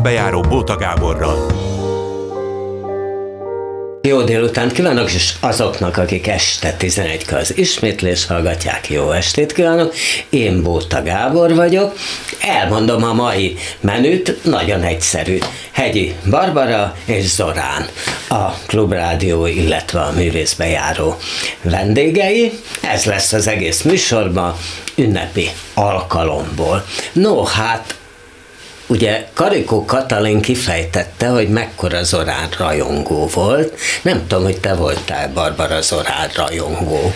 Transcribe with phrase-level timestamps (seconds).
[0.00, 1.46] művészbejáró Bóta Gáborral.
[4.02, 9.94] Jó délután kívánok, és azoknak, akik este 11 az ismétlés hallgatják, jó estét kívánok.
[10.28, 11.94] Én Bóta Gábor vagyok.
[12.40, 15.38] Elmondom a mai menüt, nagyon egyszerű.
[15.72, 17.86] Hegyi Barbara és Zorán,
[18.28, 21.16] a Klubrádió, illetve a művészbejáró
[21.62, 22.52] vendégei.
[22.82, 24.56] Ez lesz az egész műsorban
[24.94, 26.84] ünnepi alkalomból.
[27.12, 27.99] No, hát
[28.90, 33.78] Ugye Karikó Katalin kifejtette, hogy mekkora Zorán rajongó volt.
[34.02, 37.12] Nem tudom, hogy te voltál Barbara Zorán rajongó.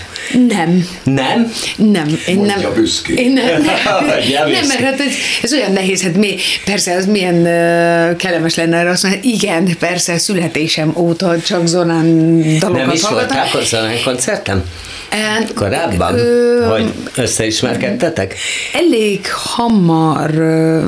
[0.49, 0.87] Nem.
[1.05, 1.53] Nem?
[1.77, 2.21] Nem.
[2.27, 2.73] Én Mondja nem.
[2.75, 3.17] büszkén.
[3.17, 3.45] Én nem.
[3.45, 4.67] Mondja nem, büszkén.
[4.69, 6.35] mert hát ez, ez, olyan nehéz, hát mi,
[6.65, 12.41] persze az milyen uh, kellemes lenne erre azt mondani, igen, persze születésem óta csak Zorán
[12.59, 13.37] dalokat Nem is hallgatom.
[13.53, 14.65] voltál Zorán koncerten?
[15.09, 16.15] E, Korábban?
[16.19, 18.35] Ö, Hogy összeismerkedtetek?
[18.73, 20.83] Elég hamar ö,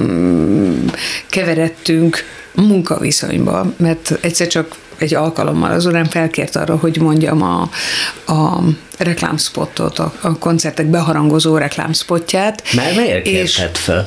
[1.29, 7.71] keveredtünk munkaviszonyba, mert egyszer csak egy alkalommal az uram felkért arra, hogy mondjam a,
[8.33, 8.61] a
[8.99, 12.63] reklámspottot, a, a koncertek beharangozó reklámspotját.
[12.75, 14.05] Mert miért És kérted föl?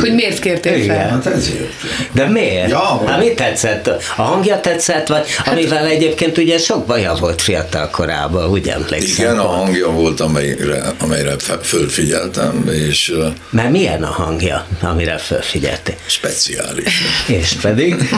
[0.00, 0.96] Hogy miért kértél Igen.
[0.96, 1.08] fel?
[1.08, 1.72] Hát ezért.
[2.12, 2.70] De miért?
[2.70, 3.86] Ja, hát mi tetszett?
[4.16, 9.24] A hangja tetszett, vagy amivel egyébként ugye sok baja volt fiatal korában, úgy emlékszem.
[9.24, 13.14] Igen, a hangja volt, amelyre, amelyre fölfigyeltem, és
[13.50, 15.96] Mert milyen a hangja, amire felfigyeltél?
[16.06, 17.02] speciális.
[17.26, 17.94] És pedig?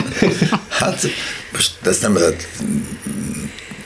[0.69, 1.07] Hát
[1.51, 2.47] most ezt nem lehet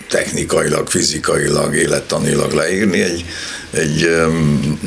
[0.10, 3.02] technikailag, fizikailag, élettanilag leírni.
[3.02, 3.26] Egy,
[3.72, 4.80] egy um,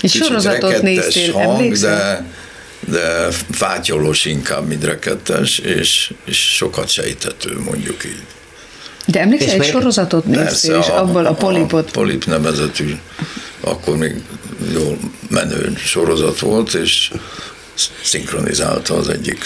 [0.00, 2.26] Egy kicsit sorozatot néztél, hang, emlékszel?
[2.80, 8.22] de, de fátyolós inkább, mint rekettes, és, és sokat sejthető, mondjuk így.
[9.06, 12.94] De emlékszel, És egy még- sorozatot néztél, és abból a polipot A polip nevezetű,
[13.60, 14.14] akkor még
[14.72, 14.98] jól
[15.30, 17.10] menő sorozat volt, és
[18.02, 19.44] szinkronizálta az egyik.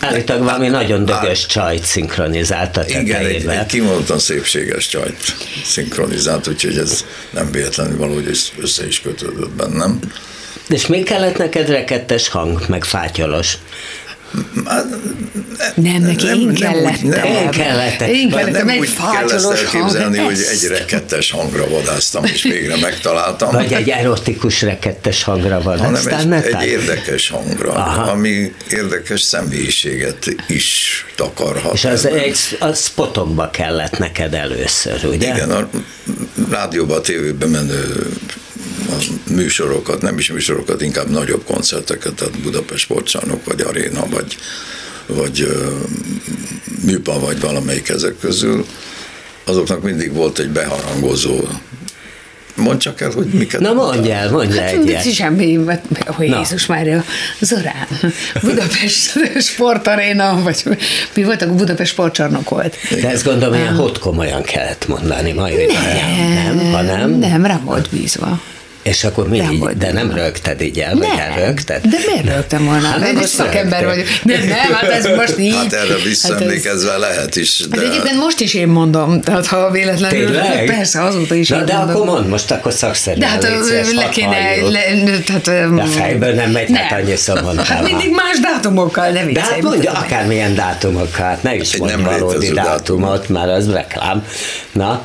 [0.00, 6.78] Állítólag valami nagyon dögös csajt szinkronizált a Igen, egy, egy kimondottan szépséges csajt szinkronizált, úgyhogy
[6.78, 10.00] ez nem véletlenül valahogy össze is kötődött bennem.
[10.68, 13.58] És mi kellett neked rekettes hang, meg fátyolos?
[15.74, 17.02] Nem, neki én kellett.
[17.02, 18.00] úgy, nem, Én kellett.
[18.00, 20.28] Én kellett, nem egy úgy kell ezt elképzelni, hang.
[20.30, 23.52] hogy egy rekettes hangra vadáztam, és végre megtaláltam.
[23.52, 25.78] Vagy egy erotikus rekettes hangra van.
[25.78, 28.10] hanem egy, egy érdekes hangra, Aha.
[28.10, 31.72] Ami érdekes személyiséget is takarhat.
[31.74, 32.18] És az ebben.
[32.18, 35.34] egy a spotokba kellett neked először, ugye?
[35.34, 35.68] Igen, a
[36.50, 38.06] rádióban, a tévében menő
[39.30, 44.36] műsorokat, nem is műsorokat, inkább nagyobb koncerteket, tehát Budapest Sportcsarnok, vagy Aréna, vagy,
[45.06, 45.48] vagy
[46.84, 48.66] Műpa, vagy valamelyik ezek közül,
[49.44, 51.40] azoknak mindig volt egy beharangozó.
[52.54, 55.12] Mondd csak el, hogy miket Na mondj el, mondj el Hát, egy mit ilyet.
[55.12, 55.58] semmi,
[56.06, 56.38] hogy Na.
[56.38, 57.04] Jézus Mária,
[57.40, 57.86] Zorán,
[58.42, 59.12] Budapest
[59.52, 60.62] sportaréna, vagy
[61.14, 62.76] mi volt, akkor Budapest sportcsarnok volt.
[63.00, 67.60] De ezt gondolom, ilyen hot komolyan kellett mondani ma nem, nem, ha nem, Nem, rá
[67.64, 68.40] volt bízva.
[68.86, 71.80] És akkor mi Nem így, de nem rögted így el, vagy elrögted?
[71.82, 72.86] De miért rögtem volna?
[72.86, 74.06] Hát, Hát, egy szakember vagyok.
[74.22, 75.54] Nem, nem, hát ez most így.
[75.54, 77.86] Hát erre Hát ez- visszaemlékezve lehet is, Hát de...
[77.86, 80.64] egyébként most is én mondom, tehát ha véletlenül, Tényleg?
[80.76, 81.94] persze azóta is Na, de mondom.
[81.96, 84.36] akkor mondd most, akkor szakszerűen de hát légy le kéne,
[84.70, 84.80] le,
[85.26, 89.24] tehát, De a fejből nem megy, hát annyiszor mondtál Hát mindig más dátumokkal, ne De
[89.24, 89.46] viccelj.
[89.48, 94.24] hát mondja akármilyen dátumokat, hát ne is nem valódi dátumot, már az reklám.
[94.72, 95.02] Na,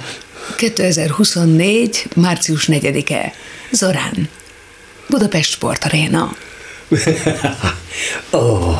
[0.61, 2.07] 2024.
[2.15, 3.33] március 4-e.
[3.71, 4.29] Zorán.
[5.09, 6.35] Budapest Sportaréna.
[8.33, 8.71] Ó,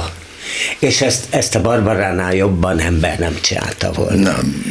[0.80, 4.31] és ezt, ezt a Barbaránál jobban ember nem csinálta volna.
[4.31, 4.64] Nem,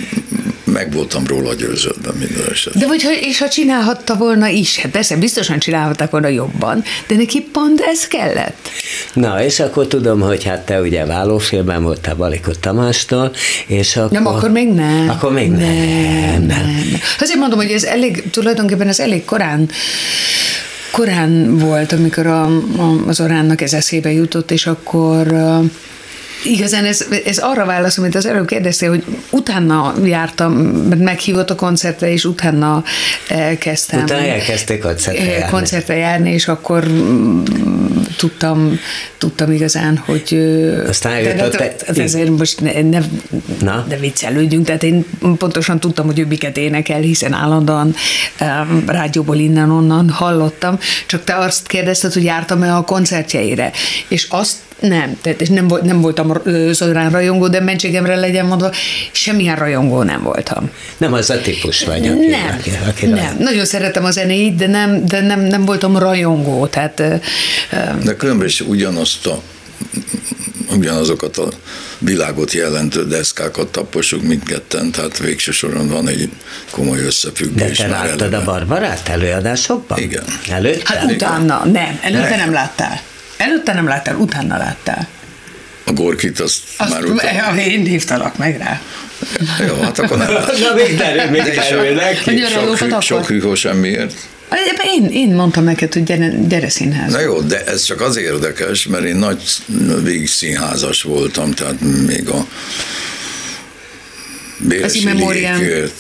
[0.72, 2.82] meg voltam róla győződve minden esetben.
[2.82, 7.14] De vagy, ha- és ha csinálhatta volna is, hát persze biztosan csinálhatták volna jobban, de
[7.14, 8.69] neki pont ez kellett.
[9.12, 13.32] Na, és akkor tudom, hogy hát te ugye vállófélben voltál Balikó Tamástól,
[13.66, 14.10] és akkor...
[14.10, 15.09] Nem, akkor még nem.
[15.09, 16.47] Akkor még nem, nem.
[16.47, 17.00] nem.
[17.20, 19.69] Azért mondom, hogy ez elég, tulajdonképpen ez elég korán
[20.91, 22.44] korán volt, amikor a,
[22.76, 25.65] a, az oránnak ez eszébe jutott, és akkor uh,
[26.45, 31.54] Igazán ez, ez arra válaszol, mint az előbb kérdeztél, hogy utána jártam, mert meghívott a
[31.54, 32.84] koncertre, és utána
[33.28, 34.03] elkezdtem.
[34.03, 35.51] Utána elkezdték koncertre eh, járni.
[35.51, 37.42] koncertre járni, és akkor mm,
[38.16, 38.78] tudtam,
[39.19, 40.28] tudtam igazán, hogy...
[40.31, 41.13] ö, Aztán
[41.97, 43.01] ezért most ne, ne,
[43.60, 43.84] Na?
[43.89, 45.04] ne viccelődjünk, tehát én
[45.39, 47.95] pontosan tudtam, hogy ő miket énekel, hiszen állandóan
[48.41, 53.72] um, rádióból innen-onnan hallottam, csak te azt kérdezted, hogy jártam-e a koncertjeire,
[54.09, 58.47] és azt nem, tehát és nem, volt, nem voltam ö, Zorán rajongó, de mentségemre legyen
[58.47, 58.71] mondva,
[59.12, 60.71] semmilyen rajongó nem voltam.
[60.98, 63.36] Nem az a típus vagy, aki, Nem, aki, aki nem.
[63.38, 67.03] Nagyon szeretem a zenéit, de nem, de nem, nem voltam rajongó, tehát
[68.04, 69.42] De különben is ugyanazt a
[70.77, 71.48] ugyanazokat a
[71.98, 76.30] világot jelentő deszkákat taposunk mindketten, tehát végső soron van egy
[76.71, 77.78] komoly összefüggés.
[77.78, 78.44] De te már láttad a eleve.
[78.44, 79.98] Barbarát előadásokban?
[79.98, 80.24] Igen.
[80.50, 80.82] Előtte?
[80.84, 81.98] Hát utána, nem.
[82.03, 82.38] Előtte Nem.
[82.38, 83.00] nem láttál.
[83.41, 85.09] Előtte nem láttál, utána láttál.
[85.84, 87.60] A Gorkit azt, Azt már utána.
[87.60, 88.81] én hívtalak meg rá.
[89.66, 90.33] Jó, hát akkor nem.
[90.69, 91.42] Na még derül, még
[91.95, 92.31] neki.
[92.31, 94.15] nyaralókat Sok, hűhó semmiért.
[94.97, 97.13] Én, én mondtam neked, hogy gyere, gyere színház.
[97.13, 99.42] Na jó, de ez csak az érdekes, mert én nagy
[100.03, 102.47] végig színházas voltam, tehát még a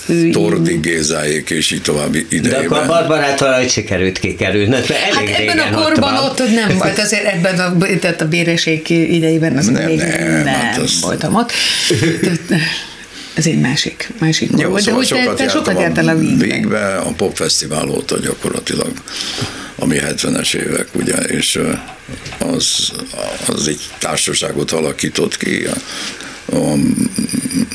[0.04, 2.86] Fő- Tordi Gézáék és így tovább De akkor a idejében.
[2.86, 6.98] Barbarát valahogy sikerült kikerülni, mert Hát elég ebben régen a korban ott, ott nem volt,
[6.98, 11.34] azért ebben a, tehát a béreség idejében az Nem, még nem, nem, hát az- voltam
[11.34, 11.52] ott.
[13.34, 14.84] Ez egy másik, másik Jó, volt.
[14.84, 18.92] De szóval hogy te, sokat, te sokat jártam jártál a végbe, a popfesztivál óta gyakorlatilag,
[19.76, 21.58] ami 70-es évek, ugye, és
[22.38, 22.90] az,
[23.46, 25.66] az egy társaságot alakított ki,
[26.52, 26.74] a,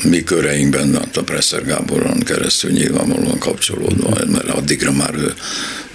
[0.04, 5.34] mi köreinkben, hát a Presser Gáboron keresztül nyilvánvalóan kapcsolódva, mert addigra már ő,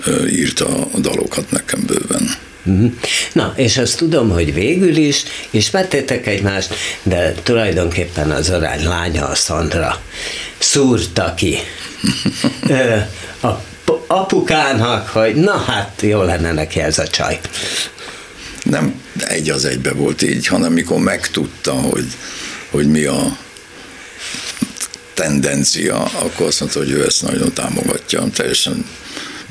[0.05, 2.29] ő írta a dalokat nekem bőven.
[2.63, 2.85] Mhm.
[3.33, 6.73] Na, és azt tudom, hogy végül is ismertétek egymást,
[7.03, 10.01] de tulajdonképpen az arány lánya, a Szandra,
[10.59, 11.57] szúrta ki
[13.41, 13.49] a
[14.07, 17.39] apukának, hogy na hát jó lenne neki ez a csaj.
[18.63, 22.05] nem egy az egybe volt így, hanem mikor megtudta, hogy,
[22.71, 23.37] hogy mi a
[25.13, 28.85] tendencia, akkor azt mondta, hogy ő ezt nagyon támogatja, teljesen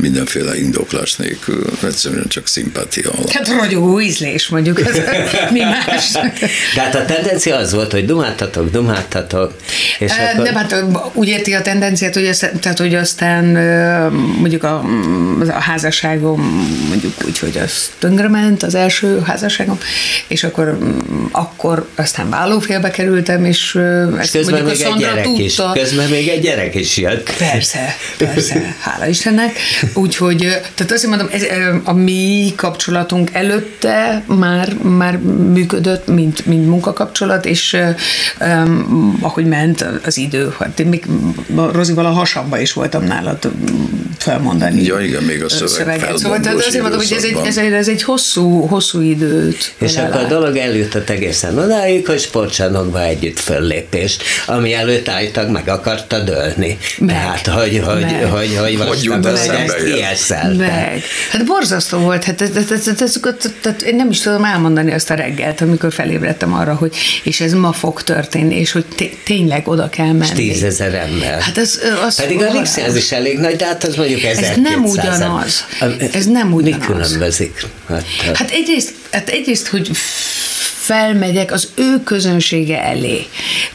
[0.01, 3.31] mindenféle indoklás nélkül, egyszerűen csak szimpátia alatt.
[3.31, 5.01] Hát ragyogó ízlés mondjuk, ez,
[5.53, 6.11] mi más.
[6.75, 9.55] Tehát a tendencia az volt, hogy dumáltatok, dumáltatok,
[9.99, 10.45] és Ö, akkor...
[10.45, 13.45] Nem, hát úgy érti a tendenciát, hogy, aztán, tehát, hogy aztán
[14.39, 14.85] mondjuk a,
[15.49, 16.41] a házasságom
[16.89, 19.79] mondjuk úgy, hogy az tönkrement, az első házasságom,
[20.27, 20.79] és akkor,
[21.31, 23.77] akkor aztán vállófélbe kerültem, és és
[24.19, 25.73] ezt közben mondjuk még a egy Szandra gyerek is, tudta.
[25.73, 27.37] közben még egy gyerek is jött.
[27.37, 29.59] Persze, persze, hála Istennek.
[29.95, 30.39] Úgyhogy,
[30.75, 31.45] tehát azt mondom, ez,
[31.85, 35.19] a mi kapcsolatunk előtte már, már
[35.53, 37.77] működött, mint, mint munkakapcsolat, és
[38.41, 41.07] um, ahogy ment az idő, hát én még
[41.57, 43.51] a Rozival a hasamba is voltam nálad
[44.19, 44.83] felmondani.
[44.83, 46.19] Ja, igen, még a szöveg szöveget.
[46.19, 49.93] Szóval tehát azért mondom, hogy ez egy, ez, egy, ez egy hosszú, hosszú időt És
[49.93, 55.69] ölel akkor a dolog eljutott egészen odáig, hogy sportcsarnokba együtt föllépést, ami előtt állítak meg
[55.69, 56.79] akarta dölni.
[56.99, 57.09] Meg.
[57.09, 58.25] Tehát, hogy, hogy, Meg.
[58.25, 60.67] hogy, hogy vastagon, de hogy kieszelte.
[60.67, 61.03] Meg.
[61.31, 64.45] Hát borzasztó volt, hát ez, ez, ez, ez, ez, ez, ez, én nem is tudom
[64.45, 68.85] elmondani azt a reggelt, amikor felébredtem arra, hogy és ez ma fog történni, és hogy
[68.95, 70.33] té- tényleg oda kell menni.
[70.35, 71.41] Tízezer ember.
[71.41, 74.85] Hát ez, az Pedig a Rixjánz is elég nagy, de hát az mondjuk 1200 nem
[74.85, 75.65] ugyanaz.
[76.13, 76.87] Ez nem Mi ugyanaz.
[76.87, 77.67] különbözik?
[77.89, 79.91] Hát, hát, Hát egyrészt, hát egyrészt, hogy
[80.91, 83.27] felmegyek az ő közönsége elé.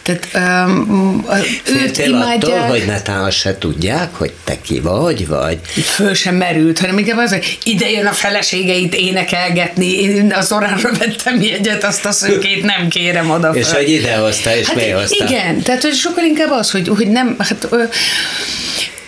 [0.01, 0.29] Tehát
[0.67, 2.69] um, őt Féltél attól, imádják.
[2.69, 7.17] hogy netán azt se tudják, hogy te ki vagy, vagy föl sem merült, hanem inkább
[7.17, 12.63] az, hogy ide jön a feleségeit énekelgetni, én az orránra vettem jegyet, azt a szőkét
[12.63, 13.75] nem kérem oda és föl.
[13.75, 15.25] hogy ide hozta, és hát hozta?
[15.25, 17.83] Igen, tehát hogy sokkal inkább az, hogy, hogy nem, hát ö,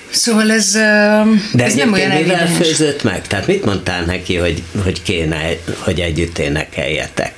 [0.10, 2.57] Szóval ez, De ez nem olyan mivel evidens.
[2.57, 3.27] főzött meg?
[3.27, 5.39] Tehát mit mondtál neki, hogy, hogy kéne,
[5.77, 7.31] hogy együtt énekeljetek?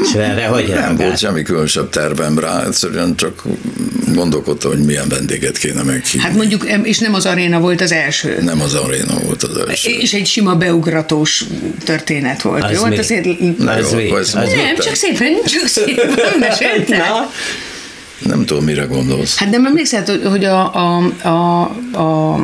[0.00, 1.18] És erre hogy Nem volt reagált?
[1.18, 3.42] semmi különösebb tervem rá, egyszerűen csak
[4.14, 6.20] gondolkodtam, hogy milyen vendéget kéne meghívni.
[6.20, 8.38] Hát mondjuk, és nem az aréna volt az első.
[8.42, 9.90] nem az aréna volt az első.
[9.90, 11.44] És egy sima beugratós
[11.84, 12.62] történet volt.
[12.64, 12.80] Az jó?
[12.82, 12.98] Hát mi?
[12.98, 13.58] azért...
[13.58, 14.10] Na Az jó, mi?
[14.10, 16.98] Az Nem, csak szépen, csak szépen meséltek.
[16.98, 17.30] Na,
[18.18, 19.36] Nem tudom, mire gondolsz.
[19.36, 21.62] Hát nem emlékszel, hogy- hogy a, a, a,
[21.98, 22.36] a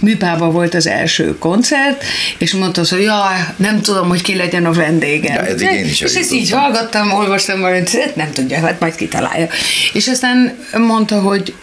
[0.00, 2.04] műpában volt az első koncert,
[2.38, 5.34] és mondta, hogy jaj, nem tudom, hogy ki legyen a vendégem.
[5.34, 9.48] De eddig én is és ezt így hallgattam, olvastam, hát nem tudja, hát majd kitalálja.
[9.92, 11.54] És aztán mondta, hogy,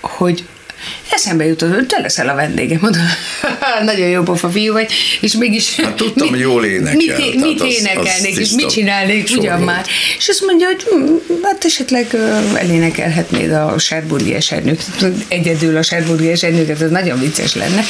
[0.00, 0.44] hogy
[1.10, 2.78] eszembe jutott, hogy te leszel a vendégem.
[2.80, 3.02] Mondom,
[3.84, 5.76] nagyon jó pofa fiú vagy, és mégis...
[5.80, 9.60] Hát tudtam, hogy jól énekel, Mit, tehát mit az- énekelnék, az és mit csinálnék ugyan
[9.60, 9.84] már.
[10.18, 12.14] És azt mondja, hogy hm, hát esetleg
[12.54, 14.84] elénekelhetnéd a Sárburgi esernyőt.
[15.28, 17.82] Egyedül a Sárburgi esernyőket, ez nagyon vicces lenne.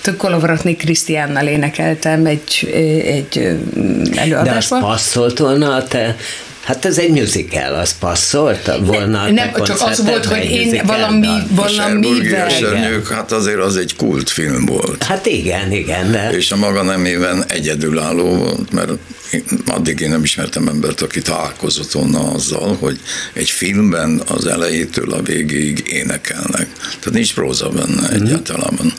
[0.00, 2.70] Tehát Kolovratnik Krisztiánnal énekeltem egy,
[3.04, 4.80] egy ö, de az előadásban.
[4.80, 6.16] passzolt volna a te
[6.60, 10.80] Hát ez egy musical, az passzolt volna a te nem, csak az volt, hogy én
[10.86, 12.46] valami, A valamivel...
[12.46, 15.02] esernyők, hát azért az egy kultfilm volt.
[15.02, 18.90] Hát igen, igen, de És a maga nemében egyedülálló volt, mert
[19.32, 23.00] én- addig én nem ismertem embert, aki találkozott volna azzal, hogy
[23.32, 26.66] egy filmben az elejétől a végéig énekelnek.
[26.80, 28.24] Tehát nincs próza benne Mhm.
[28.26, 28.92] egyáltalán.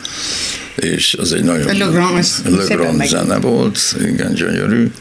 [0.75, 4.91] és az egy nagyon Le Grand, Le Grand meg- zene volt, igen, gyönyörű,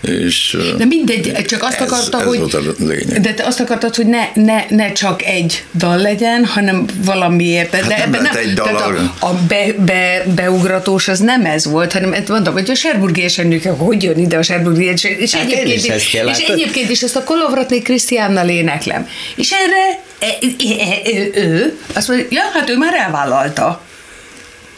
[0.00, 2.38] és De mindegy, csak azt ez, akarta, ez hogy...
[2.38, 3.20] volt a lényeg.
[3.20, 7.70] De te azt akartad, hogy ne, ne, ne csak egy dal legyen, hanem valamiért.
[7.70, 9.14] De Hát nem ebben lehet egy dallal.
[9.18, 13.22] a, a be, be, beugratós az nem ez volt, hanem ezt mondtam, hogy a Serburgi
[13.22, 16.38] esernyők, hogy jön ide a Serburgi és, és, Hát én egyébként, is ezt kell, és
[16.38, 19.08] egyébként is ezt a Kolovratné Krisztiánnal éneklem.
[19.36, 23.85] És erre e, e, e, ő, ő azt mondja, ja, hát ő már elvállalta.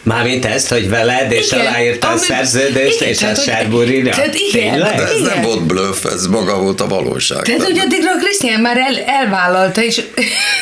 [0.02, 3.45] Mármint ezt, hogy veled, és Igen, aláírta a ami- szerződést, igen, és a tehát, hogy-
[3.45, 4.11] Sherburira.
[4.11, 4.71] tehát igen.
[4.71, 4.97] Tényleg?
[4.97, 5.23] De ez Igen.
[5.35, 7.43] nem volt bluff, ez maga volt a valóság.
[7.43, 10.00] Tehát, hogy addigra a Krisztián már el, elvállalta, és...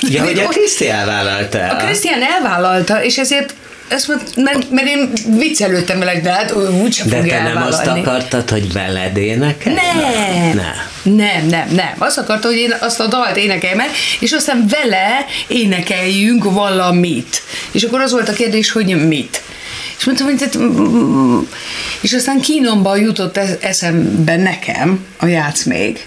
[0.01, 1.59] Ja, hogy a ott- Kriszti elvállalta.
[1.67, 3.55] A Krisztián elvállalta, és ezért
[3.89, 7.87] ezt mond, mert, mert én viccelődtem vele, de hát ő úgysem De te nem azt
[7.87, 9.73] akartad, hogy veled énekel?
[9.73, 10.55] Nem.
[10.55, 11.17] Nem.
[11.17, 11.95] nem, nem, nem.
[11.99, 13.89] Azt akarta, hogy én azt a dalt énekeljem el,
[14.21, 17.43] és aztán vele énekeljünk valamit.
[17.71, 19.43] És akkor az volt a kérdés, hogy mit.
[19.99, 21.41] És mondtam, hogy tehát, mm,
[22.01, 26.07] és aztán kínomba jutott eszembe nekem a játsz még,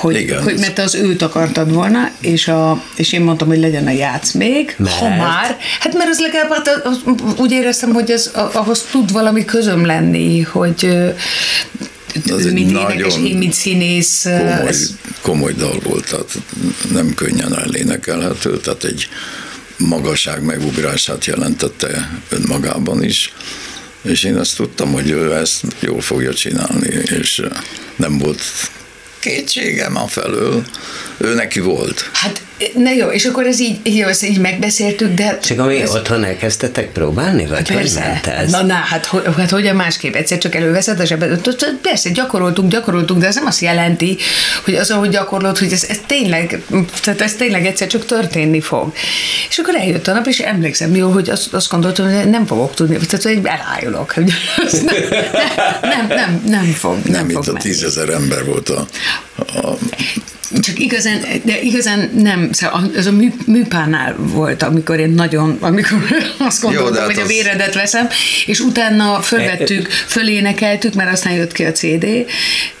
[0.00, 0.42] hogy, Igen.
[0.42, 3.90] hogy mert te az őt akartad volna, és, a, és én mondtam, hogy legyen a
[3.90, 4.94] játsz még, Mert?
[4.94, 5.56] ha már.
[5.80, 7.00] Hát mert az legalább hát, az,
[7.38, 10.88] úgy éreztem, hogy ez, ahhoz tud valami közöm lenni, hogy
[12.30, 14.22] Az mint énekes, én mint színész.
[14.22, 16.38] komoly, ez- komoly dal volt, tehát
[16.92, 19.08] nem könnyen elénekelhető, tehát egy
[19.76, 23.32] magasság megugrását jelentette önmagában is,
[24.02, 26.88] és én azt tudtam, hogy ő ezt jól fogja csinálni,
[27.18, 27.42] és
[27.96, 28.40] nem volt
[29.26, 30.64] kétségem a felől,
[31.16, 32.10] ő neki volt.
[32.12, 32.42] Hát,
[32.76, 35.38] na jó, és akkor ez így, jó, ezt így megbeszéltük, de...
[35.38, 38.00] Csak ami ez- otthon elkezdtetek próbálni, vagy hogy Persze.
[38.00, 38.50] ment ez?
[38.50, 40.14] Na, na, hát, hogy, hát hogyan másképp?
[40.14, 41.40] Egyszer csak előveszed a zsebed.
[41.82, 44.16] Persze, gyakoroltunk, gyakoroltunk, de ez nem azt jelenti,
[44.64, 46.62] hogy az, ahogy gyakorlod, hogy ez, ez tényleg,
[47.02, 48.92] tehát ez tényleg egyszer csak történni fog.
[49.48, 52.74] És akkor eljött a nap, és emlékszem jó, hogy azt, azt gondoltam, hogy nem fogok
[52.74, 54.10] tudni, tehát hogy elájulok.
[54.12, 54.32] Hogy
[54.66, 54.96] az nem,
[55.82, 57.64] nem, nem, nem fog, nem, Nem, fog itt a menni.
[57.64, 58.86] tízezer ember volt a,
[59.36, 59.76] a
[60.60, 65.98] Csak igazán, de igazán nem, szóval az a mű, műpánál volt, amikor én nagyon, amikor
[66.38, 68.08] azt gondoltam, de hát hogy a az- véredet veszem,
[68.46, 72.04] és utána fölvettük, fölénekeltük, mert aztán jött ki a CD,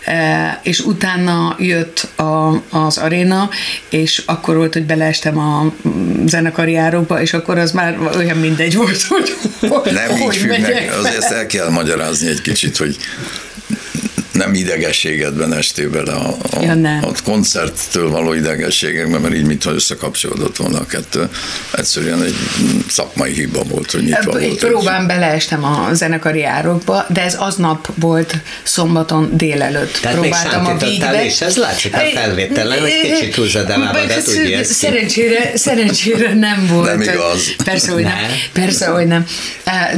[0.04, 3.50] eh, és utána jött a, az aréna,
[3.88, 5.72] és akkor volt, hogy beleestem a
[6.26, 9.34] zenekari árokba, és akkor az már olyan mindegy volt, hogy
[9.92, 12.96] Nem hogy így függnek, azért ezt el kell magyarázni egy kicsit, hogy
[14.36, 17.04] nem idegességedben estél bele a, a, Ja, nem.
[17.04, 21.28] a koncerttől való idegességekben, mert így mintha összekapcsolódott volna a kettő.
[21.72, 22.34] Egyszerűen egy
[22.88, 24.58] szakmai hiba volt, hogy nyitva Egy volt.
[24.58, 29.98] próbán beleestem a zenekari árokba, de ez aznap volt szombaton délelőtt.
[30.02, 31.24] Tehát még Próbáltam a vígbe.
[31.24, 33.72] és ez látszik a felvételen, hogy kicsit húzod
[34.28, 34.74] úgy jössz ki.
[34.74, 36.86] Szerencsére, szerencsére nem volt.
[36.90, 37.54] Nem igaz.
[37.64, 38.12] Persze, hogy nem.
[38.12, 38.30] Nem.
[38.52, 39.26] Persze, hogy nem.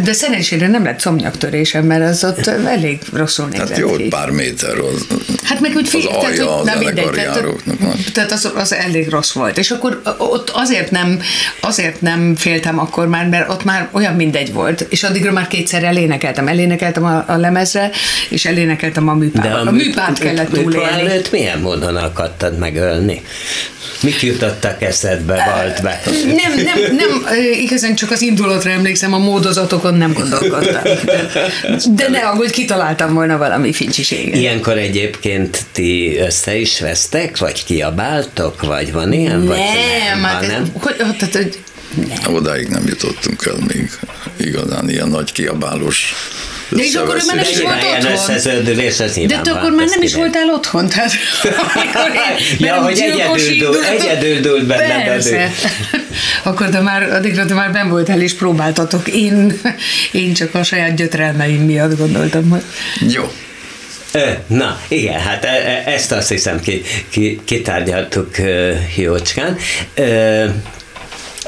[0.05, 4.03] De szerencsére nem lett szomnyaktörésem, mert az ott elég rosszul nézett Hát jó, ki.
[4.09, 5.07] pár méter az,
[5.43, 9.33] Hát meg úgy az alja a na mindegy, zenekari tehát, tehát az, az elég rossz
[9.33, 9.59] volt.
[9.59, 11.21] És akkor ott azért nem,
[11.61, 14.87] azért nem féltem akkor már, mert ott már olyan mindegy volt.
[14.89, 16.49] És addigra már kétszer elénekeltem.
[16.49, 17.91] Elénekeltem a, a lemezre,
[18.29, 19.59] és elénekeltem a műpába.
[19.59, 21.01] A, műpát kellett túlélni.
[21.01, 23.23] előtt milyen módon akartad megölni?
[24.03, 26.01] Mik jutottak eszedbe, valt be?
[26.25, 30.83] Nem, nem, nem, igazán csak az indulatra emlékszem, a módozatokon nem gondolkodtam.
[30.83, 34.18] De, de ne aggódj, kitaláltam volna valami fincsiséget.
[34.25, 39.47] Ilyenkor egyébként ti össze is vesztek, vagy kiabáltok, vagy van ilyen?
[39.47, 40.73] vagy Nem, hát ha ez, nem?
[40.81, 41.59] hogy, tehát, hogy
[41.95, 42.35] nem.
[42.35, 43.91] Odáig nem jutottunk el még
[44.37, 46.15] igazán ilyen nagy kiabálós
[46.69, 49.27] De és akkor már nem is volt otthon.
[49.27, 51.13] De te akkor már nem is voltál otthon, tehát
[51.75, 55.71] amikor én Ja, hogy egyedül egyedül dőlt benned az Persze.
[56.43, 59.09] Akkor te már, addigra te már ben voltál és próbáltatok.
[59.09, 59.61] Én,
[60.13, 62.63] én csak a saját gyötrelmeim miatt gondoltam, hogy
[63.09, 63.33] Jó.
[64.47, 68.31] Na, igen, hát e- e- ezt azt hiszem ki, ki, kitárgyaltuk
[68.97, 69.57] jócskán.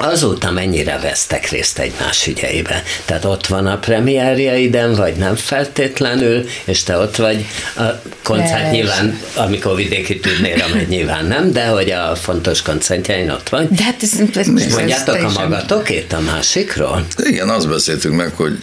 [0.02, 2.82] Azóta mennyire vesztek részt egymás ügyeibe?
[3.04, 7.44] Tehát ott van a premierjeiden, vagy nem feltétlenül, és te ott vagy.
[7.76, 7.82] A
[8.22, 8.70] koncert Persze.
[8.70, 13.68] nyilván, amikor vidéki tudnéra megy, nyilván nem, de hogy a fontos koncertjein ott vagy.
[13.68, 17.06] de hát ez, ez, ez Mondjátok a magatokét a másikról?
[17.16, 18.62] Igen, azt beszéltük meg, hogy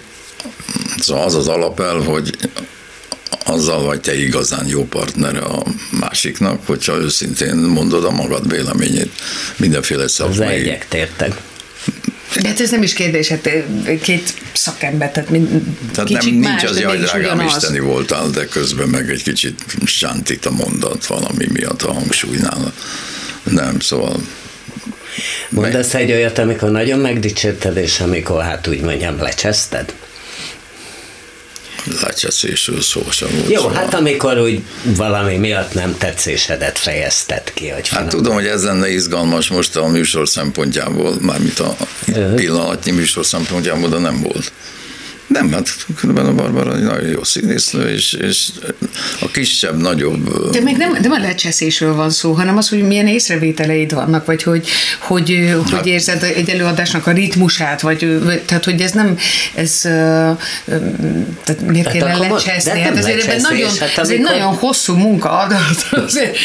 [0.99, 2.29] szóval az az alapel, hogy
[3.49, 5.63] azzal vagy te igazán jó partnere a
[5.99, 9.11] másiknak, hogyha őszintén mondod a magad véleményét
[9.55, 11.41] mindenféle Az szakmai egyek tértek.
[12.41, 13.49] De hát ez nem is kérdés, hát
[14.01, 15.49] két szakember, tehát mind,
[15.93, 19.63] Tehát kicsit nem, más, nincs az, mégis drágám isteni voltál, de közben meg egy kicsit
[19.85, 22.73] sántít a mondat valami miatt a hangsúlynál.
[23.43, 24.21] Nem, szóval
[25.49, 29.93] Mondasz egy olyat, amikor nagyon megdicsérted, és amikor hát úgy mondjam, lecseszted?
[32.01, 33.51] Lecseszésről szó sem volt.
[33.51, 37.69] Jó, hát amikor úgy valami miatt nem tetszésedet fejezted ki.
[37.69, 41.75] Hogy hát tudom, hogy ez lenne izgalmas most a műsor szempontjából, mármint a
[42.35, 44.51] pillanatnyi műsor szempontjából, de nem volt.
[45.27, 48.49] Nem, hát különben a Barbara egy nagyon jó színésznő, és, és
[49.21, 50.49] a kisebb, nagyobb...
[50.51, 54.43] De még nem, nem a lecseszésről van szó, hanem az, hogy milyen észrevételeid vannak, vagy
[54.43, 54.67] hogy,
[54.99, 59.17] hogy, hát, hogy érzed egy előadásnak a ritmusát, vagy tehát, hogy ez nem,
[59.55, 59.79] ez
[61.43, 62.79] tehát miért hát kéne lecseszni?
[62.79, 65.47] Hát azért ebben nagyon, hát ez egy nagyon hosszú munka,
[65.91, 66.37] azért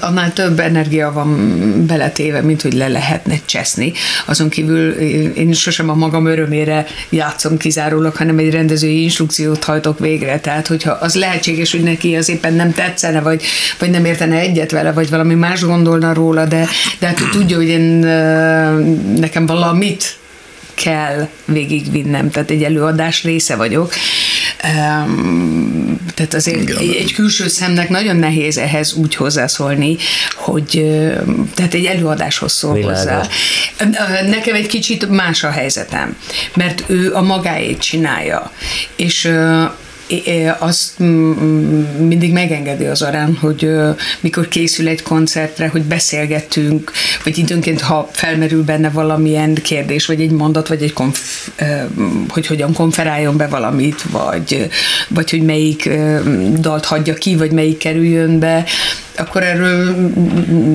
[0.00, 3.92] annál több energia van beletéve, mint hogy le lehetne cseszni.
[4.26, 4.90] Azon kívül
[5.32, 10.40] én sosem a magam örömére játszom játszom kizárólag, hanem egy rendezői instrukciót hajtok végre.
[10.40, 13.42] Tehát, hogyha az lehetséges, hogy neki az éppen nem tetszene, vagy,
[13.78, 16.68] vagy nem értene egyet vele, vagy valami más gondolna róla, de,
[16.98, 17.82] de hát tudja, hogy én
[19.20, 20.16] nekem valamit
[20.74, 23.92] kell végigvinnem, tehát egy előadás része vagyok.
[26.14, 26.76] Tehát azért Igen.
[26.78, 29.96] egy, egy külső szemnek nagyon nehéz ehhez úgy hozzászólni,
[30.34, 30.84] hogy
[31.54, 32.98] tehát egy előadáshoz szól Világos.
[32.98, 33.22] hozzá.
[34.22, 36.16] Nekem egy kicsit más a helyzetem,
[36.54, 38.52] mert ő a magáét csinálja,
[38.96, 39.32] és
[40.58, 40.98] azt
[41.98, 43.70] mindig megengedi az arán, hogy
[44.20, 46.92] mikor készül egy koncertre, hogy beszélgetünk,
[47.24, 51.48] vagy időnként, ha felmerül benne valamilyen kérdés, vagy egy mondat, vagy egy konf,
[52.28, 54.68] hogy hogyan konferáljon be valamit, vagy,
[55.08, 55.88] vagy hogy melyik
[56.58, 58.64] dalt hagyja ki, vagy melyik kerüljön be,
[59.16, 60.10] akkor erről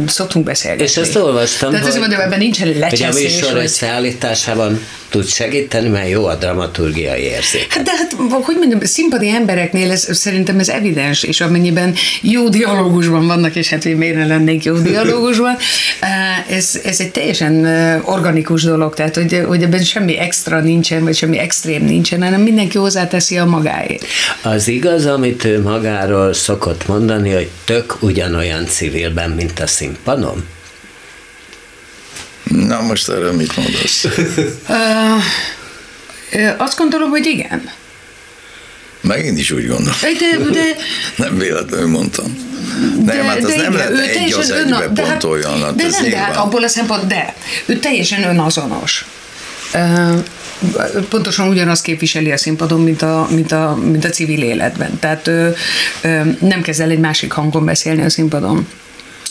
[0.08, 0.84] szoktunk beszélgetni.
[0.86, 3.06] És ezt olvastam, Tehát hogy, mondom, ebben nincsen lecseszés.
[3.06, 7.74] Hogy a műsor összeállításában tud segíteni, mert jó a dramaturgiai érzék.
[7.74, 8.80] Hát de hát, hogy mondjam,
[9.24, 14.25] színpadi embereknél ez, szerintem ez evidens, és amennyiben jó dialógusban vannak, és hát miért ne
[14.25, 15.58] lennénk jó dialógusban,
[16.00, 21.03] eh, ez, ez egy teljesen eh, organikus dolog, tehát hogy, hogy ebben semmi extra nincsen,
[21.03, 24.06] vagy semmi extrém nincsen, hanem mindenki hozzáteszi a magáét.
[24.42, 30.46] Az igaz, amit ő magáról szokott mondani, hogy tök ugyanolyan civilben, mint a színpadon?
[32.44, 34.07] Na most erre mit mondasz?
[36.57, 37.72] azt gondolom, hogy igen.
[39.03, 39.96] Meg én is úgy gondolom.
[40.01, 40.75] De, de,
[41.16, 42.51] nem véletlenül mondtam.
[42.96, 45.61] Nem, de, hát az de nem igen, lehet egy az egybe öna, pont hát, olyan.
[45.61, 47.35] Hát de nem, de hát abból a szempont, de
[47.66, 49.05] ő teljesen önazonos.
[49.74, 50.24] Uh,
[51.09, 55.00] pontosan ugyanaz képviseli a színpadon, mint a, mint a, mint a civil életben.
[55.00, 55.55] Tehát ő,
[56.01, 58.68] ő nem kezd el egy másik hangon beszélni a színpadon,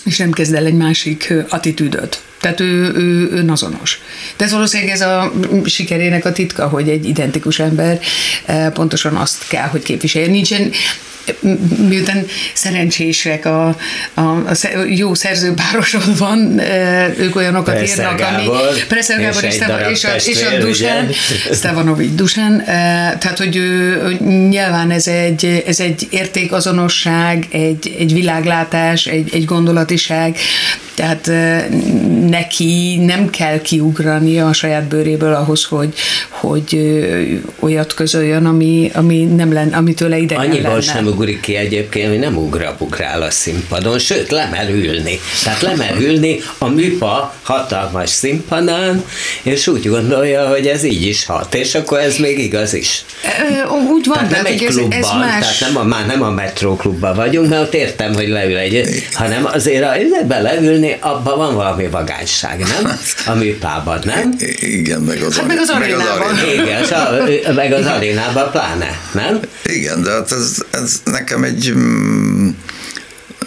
[0.04, 2.22] és nem kezd el egy másik attitűdöt.
[2.42, 4.00] Tehát ő, ő önazonos.
[4.36, 5.32] De ez valószínűleg ez a
[5.64, 8.00] sikerének a titka, hogy egy identikus ember
[8.72, 10.28] pontosan azt kell, hogy képviselje.
[10.28, 10.70] Nincsen,
[11.88, 13.76] miután szerencsések a,
[14.14, 14.54] a, a
[14.88, 16.60] jó szerzőpárosod van,
[17.18, 19.54] ők olyanokat Preszer írnak, Gábor, ami Preszer Gábor és,
[19.90, 21.10] és, a, és a Dusán,
[21.52, 24.16] Stevanovics Dusán, tehát hogy ő,
[24.48, 30.36] nyilván ez egy, ez egy értékazonosság, egy, egy világlátás, egy, egy gondolatiság,
[30.94, 31.30] tehát
[32.28, 35.94] neki nem kell kiugrani a saját bőréből ahhoz, hogy,
[36.28, 36.80] hogy
[37.60, 40.82] olyat közöljön, ami, ami nem len, amitől idegen Annyiból lenne.
[40.82, 42.36] sem ugrik ki egyébként, hogy nem
[42.78, 45.20] ugrál a színpadon, sőt, lemerülni.
[45.44, 49.04] Tehát lemerülni a műpa hatalmas színpadán,
[49.42, 53.04] és úgy gondolja, hogy ez így is hat, és akkor ez még igaz is.
[53.92, 55.40] Úgy van, tehát nem egy klubban, ez, ez más.
[55.40, 59.48] tehát nem a, már nem a metróklubban vagyunk, mert ott értem, hogy leül egy, hanem
[59.52, 62.98] azért a, leülni, abban van valami vagányság, nem?
[63.26, 64.34] A műpában, nem?
[64.60, 66.34] Igen, meg az, hát meg az arénában.
[66.54, 69.40] Igen, meg az arénában pláne, nem?
[69.64, 72.48] Igen, de hát ez, ez nekem egy, mm,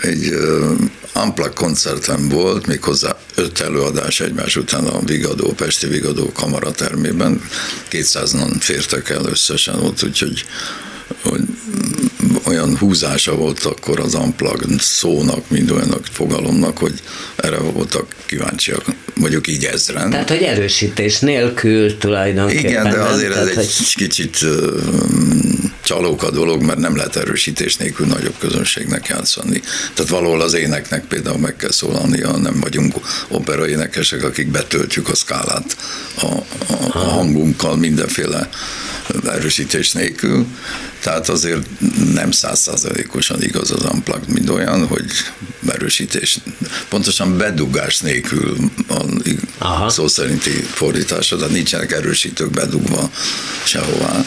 [0.02, 0.34] egy
[1.14, 7.42] Ampla koncertem volt, méghozzá öt előadás egymás után a Vigadó, Pesti Vigadó kamaratermében.
[7.92, 10.46] 200-an fértek el összesen ott, úgyhogy
[11.24, 11.42] hogy
[12.48, 16.94] olyan húzása volt akkor az amplag szónak, mind olyan fogalomnak, hogy
[17.36, 20.10] erre voltak kíváncsiak, mondjuk így ezren.
[20.10, 22.70] Tehát, hogy erősítés nélkül tulajdonképpen.
[22.70, 23.38] Igen, de azért nem?
[23.40, 23.96] ez Tehát, egy hogy...
[23.96, 24.46] kicsit
[25.90, 29.62] uh, csalóka dolog, mert nem lehet erősítés nélkül nagyobb közönségnek játszani.
[29.94, 32.96] Tehát valahol az éneknek például meg kell szólalnia, nem vagyunk
[33.28, 35.78] operaénekesek, akik betöltjük a szkálát
[36.22, 36.44] a, a,
[36.92, 38.50] a hangunkkal mindenféle
[39.26, 40.46] erősítés nélkül.
[41.00, 41.68] Tehát azért
[42.14, 45.06] nem százszázalékosan igaz az unplugged, mint olyan, hogy
[45.68, 46.38] erősítés,
[46.90, 48.58] pontosan bedugás nélkül
[49.58, 53.10] a szó szerinti fordítása, tehát nincsenek erősítők bedugva
[53.64, 54.26] sehová.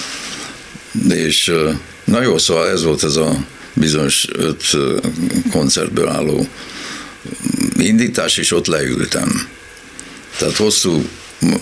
[1.09, 1.53] És
[2.05, 4.77] na jó, szóval ez volt ez a bizonyos öt
[5.51, 6.48] koncertből álló
[7.77, 9.48] indítás, és ott leültem.
[10.38, 11.09] Tehát hosszú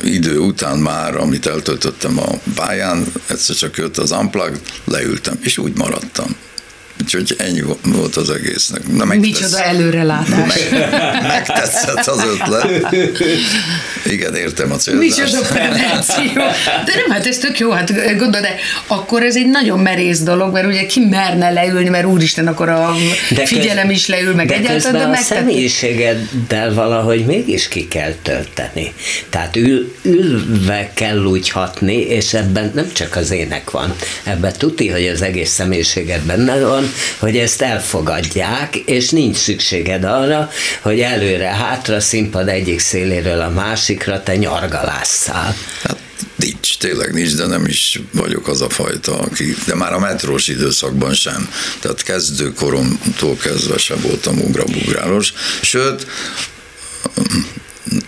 [0.03, 5.77] idő után már, amit eltöltöttem a pályán, egyszer csak jött az unplug, leültem, és úgy
[5.77, 6.37] maradtam.
[7.03, 8.93] Úgyhogy ennyi volt az egésznek.
[8.93, 10.69] Na, Micsoda előrelátás.
[10.71, 10.91] Meg,
[11.23, 12.97] megtetszett az ötlet.
[14.05, 15.19] Igen, értem a célzást.
[15.19, 16.43] Micsoda prevenció.
[16.85, 18.55] De nem, hát ez tök jó, hát gondolod, de
[18.87, 22.95] akkor ez egy nagyon merész dolog, mert ugye ki merne leülni, mert úristen, akkor a
[23.31, 25.19] de figyelem is leül, meg de egyáltalán, de meg.
[25.19, 28.93] a személyiségeddel valahogy mégis ki kell tölteni.
[29.31, 33.95] Tehát ül, ülve kell úgy hatni, és ebben nem csak az ének van.
[34.25, 36.86] Ebben tuti, hogy az egész személyiséged benne van,
[37.19, 44.37] hogy ezt elfogadják, és nincs szükséged arra, hogy előre-hátra színpad egyik széléről a másikra te
[44.37, 45.57] nyargalásszál.
[45.83, 45.99] Hát
[46.37, 50.49] nincs, tényleg nincs, de nem is vagyok az a fajta, aki, de már a metrós
[50.49, 51.51] időszakban sem.
[51.81, 55.33] Tehát kezdőkoromtól kezdve sem voltam ugrabugráros.
[55.63, 56.07] Sőt,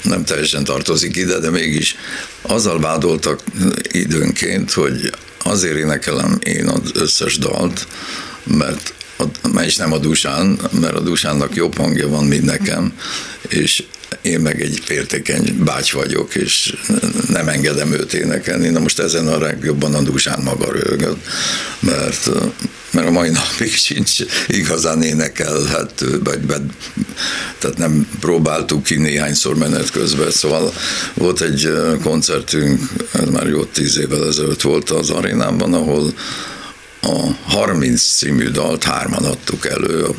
[0.03, 1.97] nem teljesen tartozik ide, de mégis
[2.43, 3.41] azzal vádoltak
[3.83, 5.13] időnként, hogy
[5.45, 7.87] azért énekelem én az összes dalt,
[8.57, 8.95] mert
[9.53, 12.93] a, is nem a Dusán, mert a Dusánnak jobb hangja van, mint nekem,
[13.49, 13.83] és
[14.23, 16.77] én meg egy értékeny bács vagyok, és
[17.29, 18.69] nem engedem őt énekelni.
[18.69, 21.27] Na most ezen a legjobban a Dusán maga rögött,
[21.81, 22.31] mert,
[22.91, 26.63] mert a mai napig sincs igazán énekelhető, vagy, vagy
[27.59, 30.73] tehát nem próbáltuk ki néhányszor menet közben, szóval
[31.15, 32.81] volt egy koncertünk,
[33.13, 36.13] ez már jó tíz évvel ezelőtt volt az arénában, ahol
[37.01, 40.15] a 30 című dalt hárman adtuk elő, a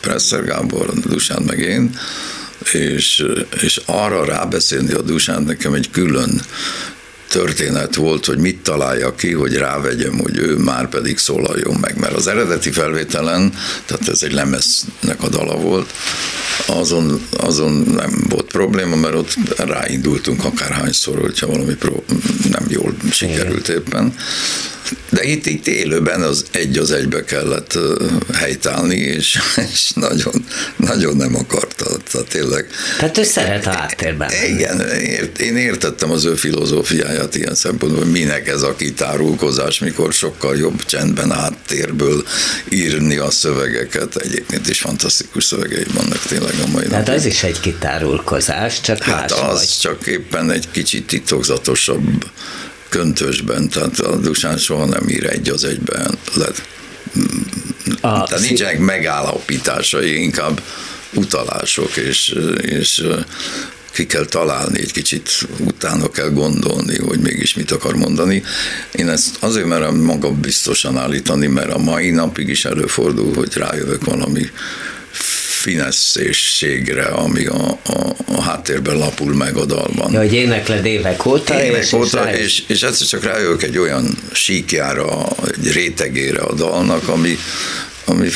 [0.00, 1.98] Presser Gábor, Dusán meg én,
[2.72, 3.24] és,
[3.62, 6.40] és arra rábeszélni a Dusán nekem egy külön
[7.32, 12.12] történet volt, hogy mit találja ki, hogy rávegyem, hogy ő már pedig szólaljon meg, mert
[12.14, 13.54] az eredeti felvételen,
[13.86, 15.92] tehát ez egy lemeznek a dala volt,
[16.66, 22.04] azon, azon nem volt probléma, mert ott ráindultunk akárhányszor, hogyha valami pró-
[22.50, 24.14] nem jól sikerült éppen,
[25.08, 27.78] de itt, itt élőben az egy az egybe kellett
[28.34, 29.38] helytállni, és,
[29.72, 30.44] és nagyon,
[30.76, 31.84] nagyon nem akarta.
[32.10, 32.66] Tehát tényleg.
[32.98, 34.30] Tehát ő szeret a háttérben.
[34.48, 40.56] Igen, ért, én értettem az ő filozófiáját ilyen szempontból, minek ez a kitárulkozás, mikor sokkal
[40.56, 42.24] jobb csendben áttérből
[42.68, 44.16] írni a szövegeket.
[44.16, 49.30] Egyébként is fantasztikus szövegei vannak tényleg a mai Tehát ez is egy kitárulkozás, csak Hát
[49.30, 49.76] az vagy.
[49.80, 52.30] csak éppen egy kicsit titokzatosabb
[52.88, 56.62] köntösben, tehát a Dusán soha nem ír egy az egyben lett.
[58.00, 60.62] A tehát nincsenek megállapításai, inkább
[61.14, 63.02] utalások, és, és
[63.92, 68.42] ki kell találni, egy kicsit utána kell gondolni, hogy mégis mit akar mondani.
[68.92, 74.04] Én ezt azért merem magam biztosan állítani, mert a mai napig is előfordul, hogy rájövök
[74.04, 74.50] valami
[75.62, 80.12] finesszésségre, ami a, a, a háttérben lapul meg a dalban.
[80.12, 83.78] Ja, hogy énekled évek óta, évek és, óta, és, és, és egyszer csak rájövök egy
[83.78, 87.38] olyan síkjára, egy rétegére a dalnak, ami,
[88.04, 88.28] ami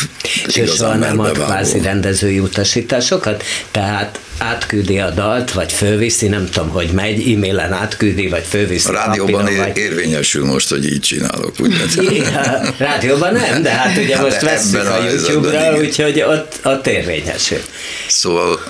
[0.47, 6.69] és soha nem ad kvázi rendezői utasításokat, tehát átküldi a dalt, vagy fölviszi, nem tudom,
[6.69, 8.89] hogy megy, e-mailen átküldi, vagy fölviszi.
[8.89, 9.77] A rádióban ér, vagy...
[9.77, 11.77] érvényesül most, hogy így csinálok, ugye?
[12.33, 16.87] Ja, rádióban nem, de hát ugye hát most veszünk a, a YouTube-ra, úgyhogy ott, ott
[16.87, 17.61] érvényesül.
[18.09, 18.61] Szóval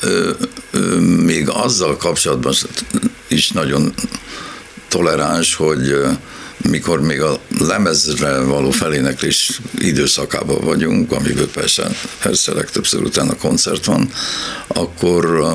[0.00, 0.30] ö,
[0.70, 2.54] ö, még azzal kapcsolatban
[3.28, 3.94] is nagyon
[4.88, 5.94] toleráns, hogy
[6.68, 11.90] mikor még a lemezre való feléneklés időszakában vagyunk, amiből persze,
[12.22, 14.12] persze legtöbbször utána koncert van,
[14.66, 15.46] akkor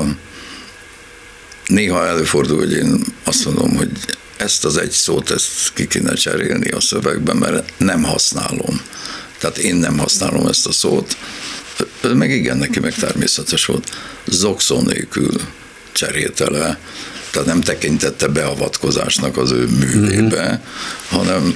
[1.66, 3.90] néha előfordul, hogy én azt mondom, hogy
[4.36, 8.80] ezt az egy szót, ezt ki kéne cserélni a szövegben, mert nem használom.
[9.38, 11.16] Tehát én nem használom ezt a szót,
[12.14, 13.90] meg igen, neki meg természetes volt.
[14.26, 15.40] Zokszó nélkül
[15.92, 16.78] cserélte
[17.30, 21.18] tehát nem tekintette beavatkozásnak az ő művébe, mm-hmm.
[21.18, 21.54] hanem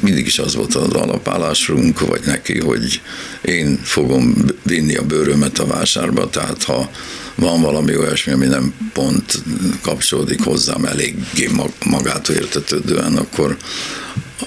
[0.00, 3.00] mindig is az volt az alapállásunk, vagy neki, hogy
[3.42, 6.90] én fogom vinni a bőrömet a vásárba, tehát ha
[7.34, 9.42] van valami olyasmi, ami nem pont
[9.82, 11.50] kapcsolódik hozzám eléggé
[11.84, 13.56] magától értetődően, akkor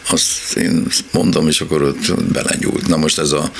[0.09, 2.87] azt én mondom, és akkor ott belenyúlt.
[2.87, 3.51] Na most ez a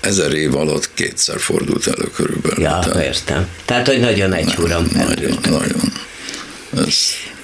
[0.00, 2.64] ezer év alatt kétszer fordult elő körülbelül.
[2.64, 3.46] Ja, tehát, értem.
[3.64, 5.92] Tehát, hogy nagyon egy Nagyon, nagyon.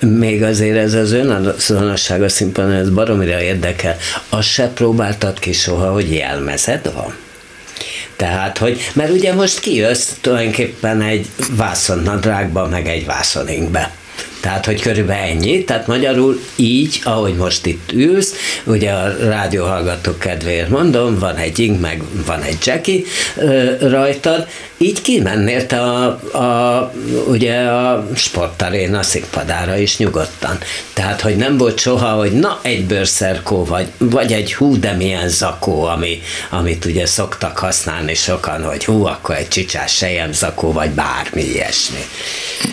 [0.00, 3.96] Még azért ez az önazonosság a színpadon, ez baromira érdekel.
[4.28, 7.14] Azt se próbáltad ki soha, hogy jelmezed van?
[8.16, 13.92] Tehát, hogy, mert ugye most kijössz tulajdonképpen egy vászonnadrágba, meg egy vászoninkbe.
[14.44, 20.68] Tehát, hogy körülbelül ennyi, tehát magyarul így, ahogy most itt ülsz, ugye a rádióhallgatók kedvéért
[20.68, 23.02] mondom, van egy ing, meg van egy Jackie
[23.80, 24.46] rajtad,
[24.78, 26.04] így kimennél te a,
[26.38, 26.92] a,
[27.26, 30.58] ugye a sportaréna színpadára is nyugodtan.
[30.92, 35.28] Tehát, hogy nem volt soha, hogy na, egy bőrszerkó, vagy, vagy egy hú, de milyen
[35.28, 40.90] zakó, ami, amit ugye szoktak használni sokan, hogy hú, akkor egy csicsás sejem zakó, vagy
[40.90, 42.04] bármi ilyesmi.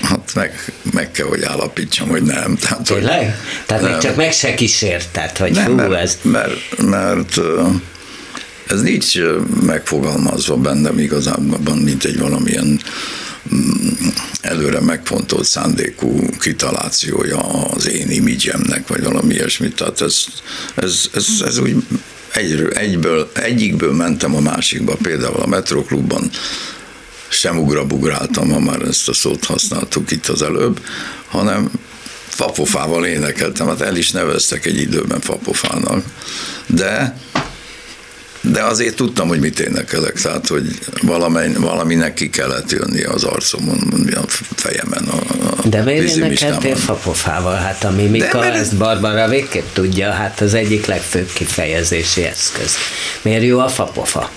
[0.02, 2.58] Hát meg, meg kell, hogy állapítsam, hogy nem.
[2.58, 3.20] Tehát, Tényleg?
[3.20, 3.92] Hogy Tehát nem.
[3.92, 6.18] még csak meg se kísérted, hogy nem, hú, mert, ez...
[6.22, 7.40] Mert, mert,
[8.68, 9.20] ez nincs
[9.66, 12.80] megfogalmazva bennem igazából, mint egy valamilyen
[13.56, 14.08] mm,
[14.42, 19.76] előre megfontolt szándékú kitalációja az én imidzsemnek, vagy valami ilyesmit.
[19.76, 20.24] Tehát ez,
[20.76, 21.76] ez, ez, ez úgy
[22.34, 26.30] egy, egyből, egyikből mentem a másikba, például a Metroklubban
[27.32, 30.86] sem ugrabugráltam, ha már ezt a szót használtuk itt az előbb,
[31.28, 31.72] hanem
[32.28, 36.04] fapofával énekeltem, hát el is neveztek egy időben fapofának,
[36.66, 37.16] de
[38.42, 44.08] de azért tudtam, hogy mit énekelek, tehát, hogy valamely, valaminek ki kellett jönni az arcomon,
[44.14, 45.04] a fejemen.
[45.04, 45.18] A,
[45.62, 47.56] a De miért énekeltél fapofával?
[47.56, 48.56] Hát ami Mika, mert...
[48.56, 52.76] ezt Barbara végképp tudja, hát az egyik legfőbb kifejezési eszköz.
[53.22, 54.30] Miért jó a fapofa?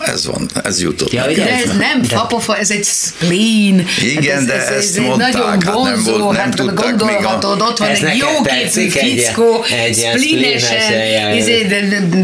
[0.00, 1.12] Ez van, ez jutott.
[1.12, 3.86] Ja, de ez nem fapofa, ez egy spleen.
[4.02, 6.44] Igen, hát ez, de ez, ez, ezt ez mondták, nagyon vonzó, hát nem, volt, nem
[6.44, 7.64] hát tudták gondolhatod, a...
[7.64, 11.66] ott van egy jó képű fickó, spleenesen, izé,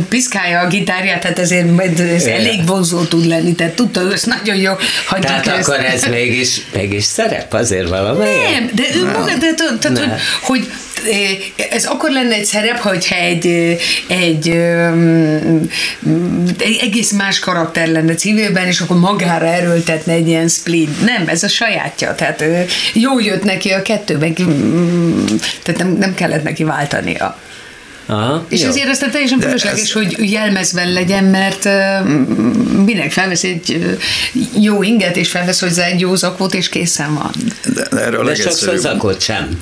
[0.09, 4.57] piszkálja a gitárját, tehát ezért ez elég vonzó tud lenni, tehát tudta ő ezt nagyon
[4.57, 4.73] jó.
[5.21, 5.69] Tehát ezt.
[5.69, 8.51] akkor ez mégis, mégis szerep azért valamelyik?
[8.51, 10.11] Nem, de ő maga, de, tehát, hogy,
[10.43, 10.69] hogy
[11.71, 13.47] ez akkor lenne egy szerep, hogyha egy,
[14.07, 14.49] egy,
[16.59, 21.05] egy egész más karakter lenne civilben, és akkor magára erőltetne egy ilyen split.
[21.05, 22.15] Nem, ez a sajátja.
[22.15, 22.45] Tehát
[22.93, 24.35] jó jött neki a kettőben,
[25.63, 27.39] tehát nem, nem kellett neki váltania.
[28.11, 28.69] Aha, és jó.
[28.69, 29.93] ezért aztán teljesen fölösleges, ez...
[29.93, 32.09] hogy jelmezben legyen, mert uh,
[32.85, 37.31] minek felvesz egy uh, jó inget, és felvesz hozzá egy jó zakót, és készen van.
[37.75, 39.61] De, de erről de sokszor zakót sem.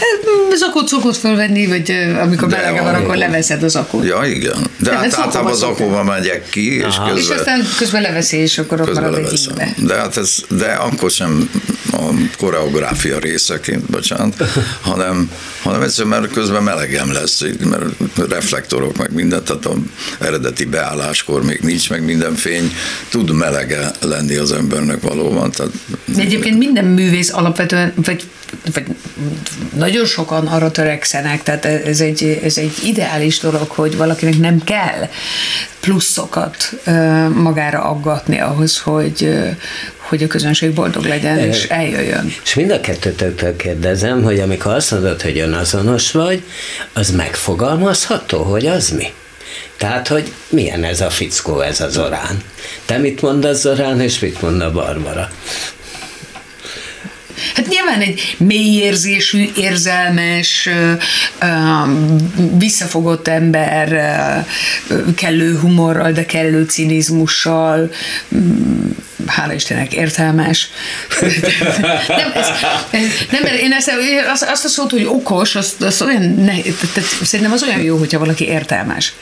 [0.00, 4.04] Hát, zakót szokott fölvenni, vagy amikor de belege van, akkor leveszed az akut.
[4.04, 4.56] Ja, igen.
[4.76, 7.16] De hát általában az akóban megyek ki, és közben...
[7.16, 11.50] És aztán közben leveszi, és akkor ott marad egy De hát ez, de akkor sem
[11.92, 11.98] a
[12.38, 14.34] koreográfia részeként, bocsánat,
[14.90, 15.30] hanem,
[15.62, 17.84] hanem egyszerűen, mert közben melegem lesz, mert
[18.28, 19.76] reflektorok, meg mindent, tehát az
[20.18, 22.72] eredeti beálláskor még nincs meg minden fény,
[23.08, 25.50] tud melege lenni az embernek valóban.
[25.50, 25.72] Tehát,
[26.04, 28.24] de egyébként minden művész alapvetően, vagy,
[28.74, 28.84] vagy
[29.74, 35.08] nagyon sokan arra törekszenek, tehát ez egy, ez egy ideális dolog, hogy valakinek nem kell
[35.80, 36.72] pluszokat
[37.34, 39.38] magára aggatni ahhoz, hogy,
[39.96, 42.34] hogy a közönség boldog legyen, és eljöjjön.
[42.44, 46.42] És mind a kettőtöktől kérdezem, hogy amikor azt mondod, hogy önazonos vagy,
[46.92, 49.12] az megfogalmazható, hogy az mi?
[49.76, 52.42] Tehát, hogy milyen ez a fickó, ez a Zorán?
[52.84, 55.30] Te mit mondasz Zorán, és mit mond a Barbara?
[57.54, 60.68] Hát nyilván egy mélyérzésű, érzelmes,
[62.58, 63.88] visszafogott ember,
[65.14, 67.90] kellő humorral, de kellő cinizmussal,
[68.34, 68.90] mm,
[69.26, 70.70] hála Istennek értelmes.
[72.08, 72.48] nem, ez,
[73.30, 73.90] nem, mert én ezt,
[74.32, 76.52] azt, azt a szót, hogy okos, azt, azt olyan ne,
[76.92, 79.12] tehát, szerintem az olyan jó, hogyha valaki értelmes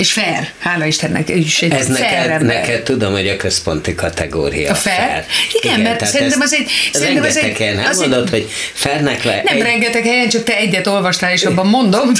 [0.00, 1.28] és fair, hála Istennek.
[1.28, 4.70] És egy Ez neked, neked tudom, hogy a központi kategória.
[4.70, 4.96] A fair?
[4.96, 5.24] fair.
[5.52, 6.70] Igen, Igen, mert szerintem az egy...
[6.92, 9.42] Szerintem az egy helyen, nem mondod, egy, hogy fairnek le...
[9.44, 9.62] Nem egy...
[9.62, 12.10] rengeteg helyen, csak te egyet olvastál, és abban mondom.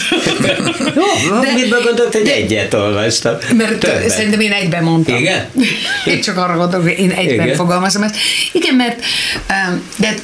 [1.28, 3.36] Jó, de, mit gondolt, hogy egyet olvastam?
[3.56, 4.10] Mert Többet.
[4.10, 5.16] szerintem én egyben mondtam.
[5.16, 5.50] Igen?
[6.04, 7.56] Én csak arra gondolok, hogy én egyben Igen.
[7.56, 8.16] fogalmazom ezt.
[8.52, 9.04] Igen, mert
[9.96, 10.14] de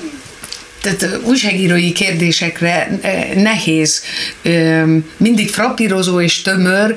[0.95, 2.99] tehát újságírói kérdésekre
[3.37, 4.03] nehéz,
[5.17, 6.95] mindig frapírozó és tömör,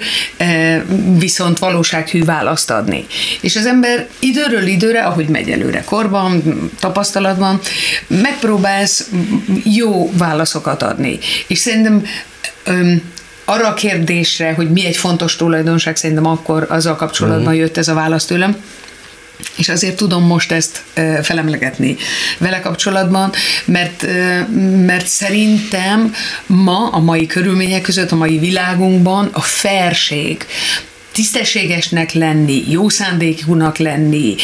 [1.18, 3.06] viszont valósághű választ adni.
[3.42, 6.44] És az ember időről időre, ahogy megy előre korban,
[6.80, 7.60] tapasztalatban,
[8.08, 9.10] megpróbálsz
[9.64, 11.20] jó válaszokat adni.
[11.48, 12.06] És szerintem
[13.46, 17.58] arra a kérdésre, hogy mi egy fontos tulajdonság, szerintem akkor azzal kapcsolatban uh-huh.
[17.58, 18.56] jött ez a válasz tőlem,
[19.56, 20.84] és azért tudom most ezt
[21.22, 21.96] felemlegetni
[22.38, 23.32] vele kapcsolatban,
[23.66, 24.06] mert,
[24.86, 26.14] mert szerintem
[26.46, 30.46] ma, a mai körülmények között, a mai világunkban a felség,
[31.12, 34.36] tisztességesnek lenni, jó szándékúnak lenni,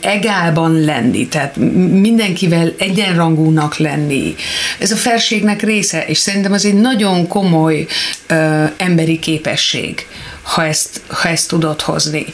[0.00, 1.56] egálban lenni, tehát
[1.90, 4.34] mindenkivel egyenrangúnak lenni.
[4.78, 7.86] Ez a felségnek része, és szerintem ez egy nagyon komoly
[8.26, 10.06] ö, emberi képesség,
[10.42, 12.26] ha ezt, ha ezt tudod hozni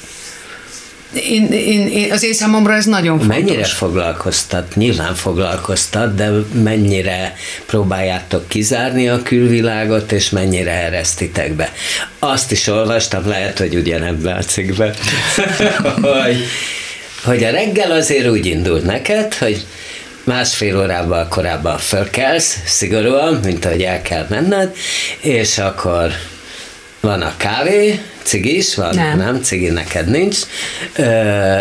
[1.16, 3.36] én, én, én, az én számomra ez nagyon fontos.
[3.36, 4.74] Mennyire foglalkoztat?
[4.74, 6.30] Nyilván foglalkoztat, de
[6.62, 7.34] mennyire
[7.66, 11.72] próbáljátok kizárni a külvilágot, és mennyire eresztitek be?
[12.18, 14.94] Azt is olvastam, lehet, hogy ugyanebben a cikkben,
[16.02, 16.44] hogy,
[17.24, 19.66] hogy a reggel azért úgy indul neked, hogy
[20.24, 24.76] másfél órával korábban fölkelsz, szigorúan, mint ahogy el kell menned,
[25.20, 26.10] és akkor
[27.00, 28.94] van a kávé, cigi is van?
[28.94, 30.36] Nem, nem cigi neked nincs.
[30.96, 31.58] Ö,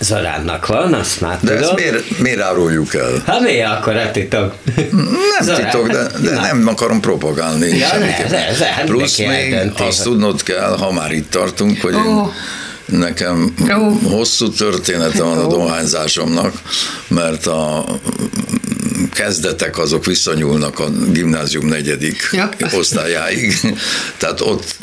[0.00, 1.62] Zoránnak van, azt már De tudod.
[1.62, 3.22] ezt miért, miért áruljuk el?
[3.26, 4.54] Hát mi akkor a titok?
[4.90, 6.40] Nem Zorán, titok, de, de na.
[6.40, 7.76] nem akarom propagálni.
[7.78, 11.94] Ja, ne, ne, ne, Plusz mindenki még azt tudnod kell, ha már itt tartunk, hogy
[11.94, 12.32] én, Ó.
[12.98, 14.08] nekem Ó.
[14.08, 16.62] hosszú története van a dohányzásomnak,
[17.08, 17.84] mert a
[19.12, 22.50] kezdetek azok visszanyúlnak a gimnázium negyedik Ja.
[22.72, 23.60] osztályáig,
[24.18, 24.74] tehát ott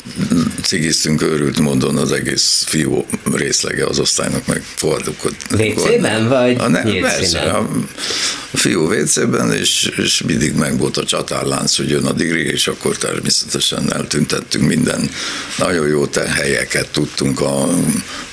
[0.62, 5.34] cigiztünk őrült módon az egész fiú részlege az osztálynak, meg fordukot.
[5.58, 7.68] WC-ben vagy A, ne, nyílt persze, a,
[8.50, 12.66] a fiú WC-ben, és, és mindig meg volt a csatárlánc, hogy jön a digri, és
[12.66, 15.10] akkor természetesen eltüntettünk minden
[15.58, 17.68] nagyon jó te helyeket, tudtunk a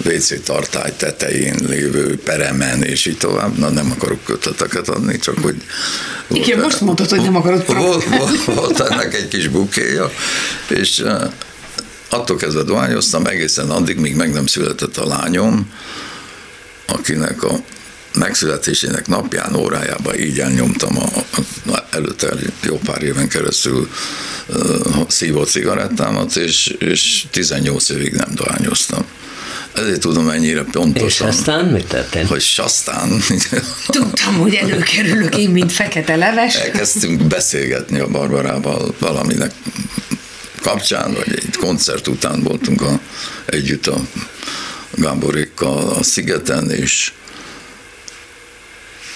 [0.06, 3.58] WC tartály tetején lévő peremen, és így tovább.
[3.58, 5.56] Na nem akarok köteteket adni, csak hogy...
[6.28, 10.12] Igen, volt- most mondtad, hogy nem akarod volt, volt, volt ennek egy kis bukéja,
[10.68, 11.22] és eh,
[12.10, 15.74] attól kezdve dohányoztam egészen addig, míg meg nem született a lányom,
[16.86, 17.60] akinek a
[18.14, 21.08] megszületésének napján, órájában így elnyomtam a,
[21.72, 23.90] a, előtte jó pár éven keresztül
[24.48, 29.06] uh, szívott cigarettámat, és, és 18 évig nem dohányoztam.
[29.80, 32.28] Ezért tudom ennyire És pontosan, aztán mi történt?
[32.28, 33.22] hogy saztán
[33.88, 36.56] Tudtam, hogy előkerülök én, mint fekete leves.
[36.56, 39.52] elkezdtünk beszélgetni a Barbarával valaminek
[40.62, 43.00] kapcsán, vagy egy koncert után voltunk a,
[43.46, 43.98] együtt a
[44.92, 47.12] Gáborékkal a szigeten, és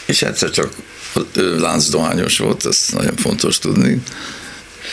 [0.05, 0.73] és egyszer csak
[1.35, 4.01] ő láncdohányos volt, ez nagyon fontos tudni.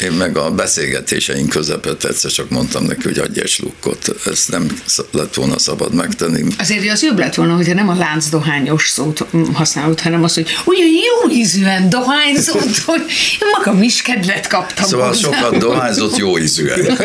[0.02, 4.14] Én meg a beszélgetéseink közepette egyszer csak mondtam neki, hogy adj egy slukkot.
[4.26, 6.44] Ezt nem lett volna szabad megtenni.
[6.58, 10.88] Azért az jobb lett volna, hogyha nem a láncdohányos szót használod, hanem az, hogy olyan
[10.88, 13.00] jó ízűen dohányzott, hogy
[13.40, 15.20] én magam is kedvet kaptam Szóval hozzá.
[15.20, 16.80] sokat dohányzott, jó ízűen.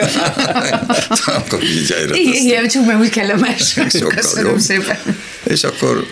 [1.26, 3.74] Akkor így Igen, igen, csak meg úgy kellemes.
[3.74, 4.60] Köszönöm jobb.
[4.60, 4.98] szépen.
[5.44, 6.06] És akkor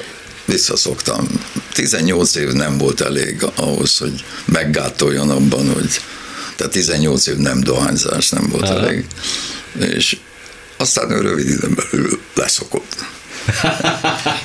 [0.45, 1.27] visszaszoktam.
[1.73, 6.01] 18 év nem volt elég ahhoz, hogy meggátoljon abban, hogy
[6.55, 8.77] tehát 18 év nem dohányzás nem volt Aha.
[8.79, 9.05] elég.
[9.79, 10.17] És
[10.77, 12.95] aztán ő rövid időn belül leszokott.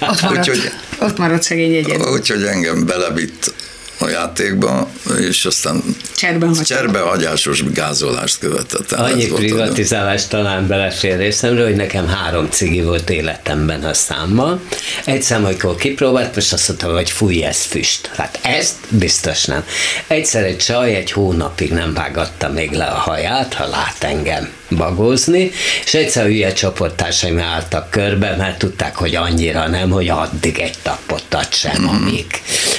[0.01, 2.07] Ott maradt, Úgyhogy- ott maradt szegény egyedül.
[2.13, 3.55] Úgyhogy engem belevitt
[4.01, 4.89] a játékba,
[5.21, 5.83] és aztán
[6.17, 9.05] Cserben cserbehagyásos gázolást követett el.
[9.05, 14.61] Annyi volt a- privatizálás talán belefér részemről, hogy nekem három cigi volt életemben a számmal.
[15.05, 18.11] Egy szám, amikor kipróbált, most azt mondtam, hogy fúj, ez füst.
[18.17, 19.65] Hát ezt biztos nem.
[20.07, 25.51] Egyszer egy csaj egy hónapig nem vágatta még le a haját, ha lát engem bagózni,
[25.85, 31.55] és egyszer hülye csoporttársaim álltak körbe, mert tudták, hogy annyira nem, hogy addig egy tapottat
[31.55, 32.27] sem, amíg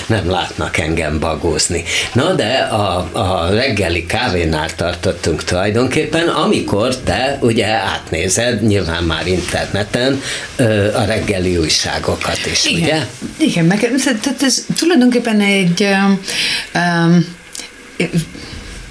[0.05, 1.83] nem látnak engem bagózni.
[2.13, 10.21] Na de a, a reggeli kávénál tartottunk tulajdonképpen, amikor te ugye átnézed, nyilván már interneten,
[10.95, 13.05] a reggeli újságokat is, Igen, ugye?
[13.37, 16.19] igen meg, tehát ez tulajdonképpen egy um,
[16.75, 17.37] um,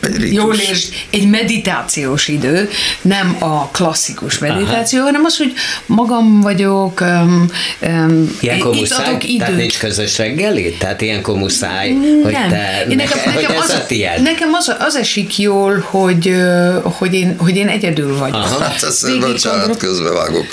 [0.01, 0.33] Egy ritus.
[0.35, 2.69] Jól értsd, egy meditációs idő,
[3.03, 5.07] nem a klasszikus meditáció, Aha.
[5.09, 5.53] hanem az, hogy
[5.87, 7.47] magam vagyok, um,
[7.81, 9.57] um, Ilyenkor itt muszáj, adok tehát időt.
[9.57, 10.77] nincs közös reggeli?
[10.79, 12.49] Tehát ilyenkor muszáj, hogy nem.
[12.49, 14.23] te, Én nekem, nekem, hogy nekem, ez az, a tiéd.
[14.23, 16.35] nekem az, az esik jól, hogy,
[16.83, 18.35] hogy, én, hogy én egyedül vagyok.
[18.35, 18.59] Aha.
[18.63, 19.79] Hát ezt Végig bocsánat, gondolom.
[19.79, 20.47] közbevágok.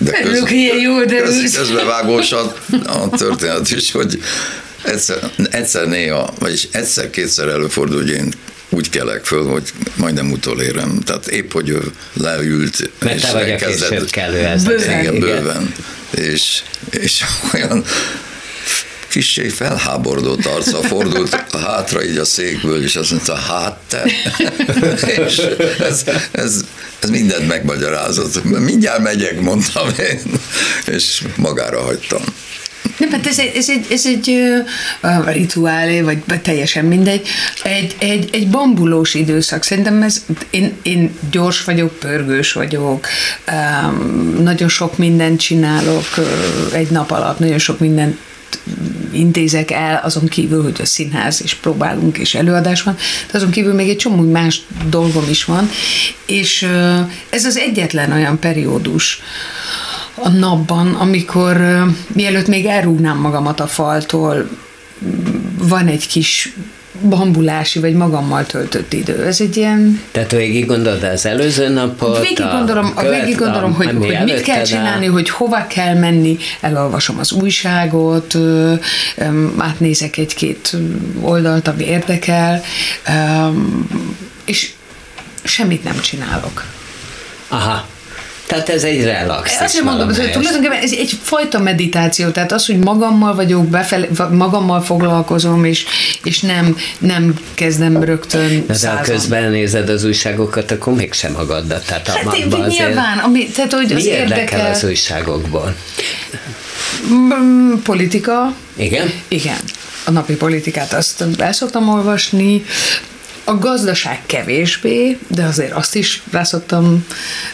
[0.00, 1.40] De Örülök, hogy ilyen jól derülsz.
[1.40, 2.54] köz, közbevágós a,
[2.86, 4.18] a történet is, hogy
[4.84, 5.18] egyszer,
[5.50, 8.32] egyszer néha, vagyis egyszer-kétszer előfordul, hogy én
[8.70, 10.98] úgy kelek föl, hogy majdnem utolérem.
[11.04, 15.00] Tehát épp, hogy ő leült, Mert te vagy a elkezdett- később kelő ez a Bőven.
[15.00, 15.18] igen.
[15.18, 15.74] bőven.
[16.10, 17.84] És, és olyan
[19.08, 24.02] kissé felháborodott arca fordult hátra így a székből, és azt mondta, hát te.
[25.26, 25.38] és
[25.78, 26.60] ez, ez,
[27.00, 28.44] ez mindent megmagyarázott.
[28.44, 30.20] Mindjárt megyek, mondtam én,
[30.86, 32.22] és magára hagytam.
[32.98, 34.28] Nem, hát ez egy, ez egy, ez egy
[35.02, 37.28] uh, rituálé, vagy teljesen mindegy,
[37.62, 39.62] egy, egy, egy bambulós időszak.
[39.62, 43.06] Szerintem ez, én, én gyors vagyok, pörgős vagyok,
[43.52, 46.26] um, nagyon sok mindent csinálok uh,
[46.72, 48.18] egy nap alatt, nagyon sok mindent
[49.12, 52.96] intézek el, azon kívül, hogy a színház, és próbálunk, és előadás van,
[53.30, 55.70] de azon kívül még egy csomó más dolgom is van,
[56.26, 56.66] és
[57.30, 59.20] ez az egyetlen olyan periódus,
[60.22, 61.60] a napban, amikor
[62.12, 64.48] mielőtt még elrúgnám magamat a faltól,
[65.58, 66.52] van egy kis
[67.02, 69.24] bambulási vagy magammal töltött idő.
[69.24, 70.00] Ez egy ilyen...
[70.12, 72.20] Tehát végig gondolod az előző napot?
[72.20, 75.12] Végig gondolom, a, végig gondolom hogy, hogy mit kell csinálni, áll.
[75.12, 78.74] hogy hova kell menni, elolvasom az újságot, ö,
[79.16, 80.76] ö, átnézek egy-két
[81.20, 82.62] oldalt, ami érdekel,
[83.06, 83.12] ö,
[84.44, 84.70] és
[85.42, 86.64] semmit nem csinálok.
[87.48, 87.86] Aha.
[88.48, 89.60] Tehát ez egy relax.
[89.60, 94.80] Azt mondom, hogy tulajdonképpen ez egy fajta meditáció, tehát az, hogy magammal vagyok, befele, magammal
[94.80, 95.84] foglalkozom, és,
[96.24, 101.82] és nem, nem kezdem rögtön De ha közben nézed az újságokat, akkor mégsem magaddal.
[101.86, 105.74] Tehát hát, a, azért, nyilván, ami, tehát, hogy az mi érdekel, érdekel az újságokból?
[107.12, 108.54] Mm, politika.
[108.76, 109.12] Igen?
[109.28, 109.58] Igen.
[110.04, 112.64] A napi politikát azt el szoktam olvasni,
[113.44, 117.06] a gazdaság kevésbé, de azért azt is rá szoktam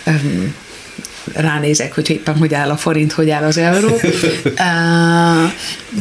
[0.07, 0.55] um,
[1.33, 4.01] ránézek, hogy éppen hogy áll a forint, hogy áll az euró.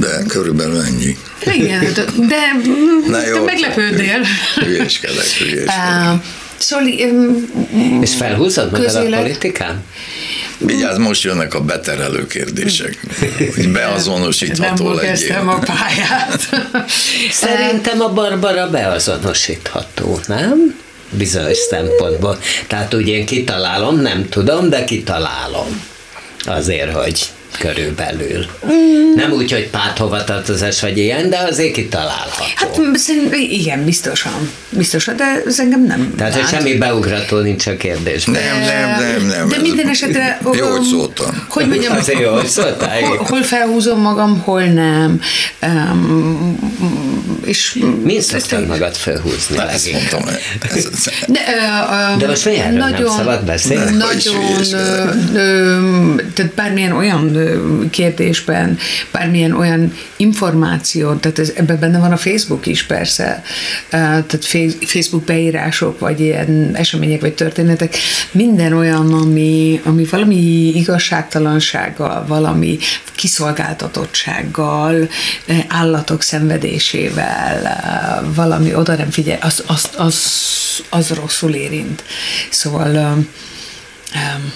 [0.02, 1.18] de körülbelül ennyi.
[1.46, 2.38] Igen, de, de,
[3.08, 4.20] Na jó, de meglepődnél.
[4.56, 6.22] Hülyéskedek, hülyéskedek.
[6.58, 6.88] Szóval,
[8.02, 9.84] és felhúzod magad a politikán?
[10.58, 12.98] Vigyázz, most jönnek a beterelő kérdések,
[13.56, 15.36] hogy beazonosítható Nem legyél.
[15.36, 16.50] Nem a pályát.
[17.32, 20.76] Szerintem a Barbara beazonosítható, nem?
[21.18, 22.38] Bizonyos szempontból.
[22.68, 25.84] Tehát úgy én kitalálom, nem tudom, de kitalálom.
[26.46, 28.46] Azért, hogy körülbelül.
[28.66, 29.14] Mm.
[29.16, 32.44] Nem úgy, hogy párthovatartozás vagy ilyen, de azért kitalálható.
[32.56, 32.80] Hát
[33.50, 34.50] igen, biztosan.
[34.70, 38.42] Biztosan, de ez engem nem Tehát, hogy semmi beugrató nincs a kérdésben.
[38.42, 39.48] Nem, nem, nem, nem.
[39.50, 40.40] De minden esetre...
[40.54, 41.46] Jó, hogy szóltam.
[41.50, 43.02] Hogy mondjam, azért jó, hogy szóltál.
[43.02, 45.22] Hol, hol felhúzom magam, hol nem.
[45.62, 46.58] Um,
[47.46, 49.56] és Mint szoktad magad felhúzni?
[49.56, 50.22] Na, ezt mondtam.
[50.62, 51.40] Ez, ez, de,
[52.14, 53.98] uh, de most miért nagyon, nem szabad beszélni?
[53.98, 54.66] Nagyon,
[56.34, 57.32] tehát bármilyen olyan
[57.90, 58.78] kérdésben,
[59.12, 63.44] bármilyen olyan információ, tehát ez, ebben benne van a Facebook is persze,
[63.90, 64.46] tehát
[64.86, 67.96] Facebook beírások, vagy ilyen események, vagy történetek,
[68.32, 72.78] minden olyan, ami, ami valami igazságtalansággal, valami
[73.16, 75.10] kiszolgáltatottsággal,
[75.68, 80.18] állatok szenvedésével, valami oda nem figyel, az, az, az,
[80.90, 82.04] az rosszul érint.
[82.50, 83.26] Szóval
[84.14, 84.54] um,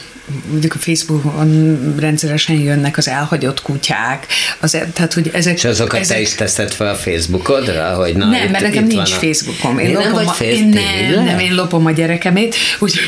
[0.50, 4.28] mondjuk a Facebookon rendszeresen jönnek az elhagyott kutyák,
[4.60, 5.54] az, e- tehát, hogy ezek...
[5.54, 7.94] És azokat ezek, te is teszed fel a Facebookodra?
[7.94, 9.80] Hogy na, nem, itt, mert nekem itt nincs van Facebookom.
[9.80, 12.94] Én, én lopom, nem a, én nem, nem, én lopom a gyerekemét, úgy,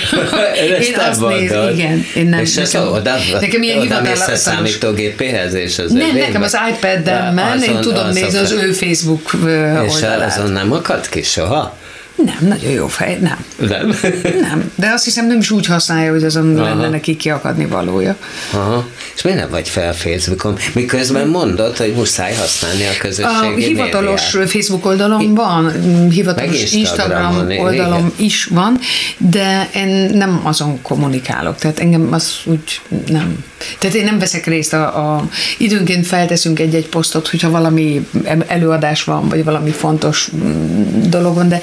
[0.81, 2.39] én azt néz, igen, én nem.
[2.39, 7.61] És nekem, oda, nekem ilyen oda mész a számítógépéhez, és az Nem, nekem az iPad-en
[7.61, 10.29] én tudom nézni az ő Facebook oldalát.
[10.29, 11.77] És azon nem akad ki soha?
[12.25, 13.45] Nem, nagyon jó fej, nem.
[13.57, 13.95] Nem?
[14.49, 16.67] nem, de azt hiszem nem is úgy használja, hogy azon Aha.
[16.67, 18.15] lenne neki kiakadni valója.
[18.51, 18.87] Aha.
[19.15, 20.57] És miért nem vagy fel Facebookon?
[20.73, 24.51] Miközben mondod, hogy muszáj használni a közösségi A hivatalos médiát.
[24.51, 25.71] Facebook oldalom van,
[26.09, 28.11] hivatalos Instagram oldalom igen.
[28.15, 28.79] is van,
[29.17, 33.43] de én nem azon kommunikálok, tehát engem az úgy nem.
[33.79, 38.07] Tehát én nem veszek részt a, a időnként felteszünk egy-egy posztot, hogyha valami
[38.47, 41.59] előadás van, vagy valami fontos mm, dolog van, de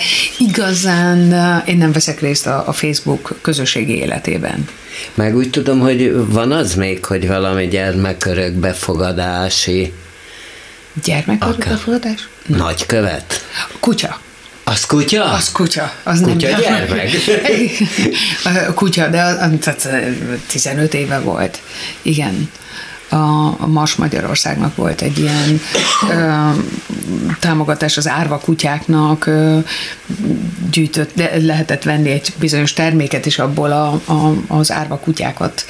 [0.47, 1.19] igazán
[1.67, 4.69] én nem veszek részt a, a Facebook közösségi életében.
[5.15, 9.93] Meg úgy tudom, hogy van az még, hogy valami gyermekörök befogadási...
[11.05, 12.29] Gyermekörök befogadás?
[12.47, 13.45] Nagykövet?
[13.81, 14.21] Kutya.
[14.65, 15.25] Az kutya?
[15.25, 15.93] Az kutya.
[16.03, 17.11] Az kutya nem gyermek?
[18.75, 19.89] kutya, de az,
[20.47, 21.61] 15 éve volt.
[22.03, 22.51] Igen
[23.09, 25.61] a Mars Magyarországnak volt egy ilyen
[26.11, 26.51] ö,
[27.41, 29.59] támogatás az árva kutyáknak, ö,
[30.71, 35.65] gyűjtött, de lehetett venni egy bizonyos terméket, és abból a, a, az árva kutyákat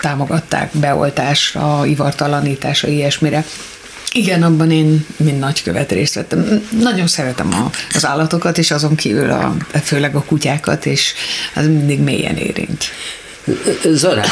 [0.00, 3.44] támogatták beoltásra, ivartalanításra, ilyesmire.
[4.14, 6.62] Igen, abban én mind nagykövet részt vettem.
[6.80, 11.12] Nagyon szeretem a, az állatokat, és azon kívül a, főleg a kutyákat, és
[11.54, 12.84] az mindig mélyen érint.
[13.92, 14.26] Zorán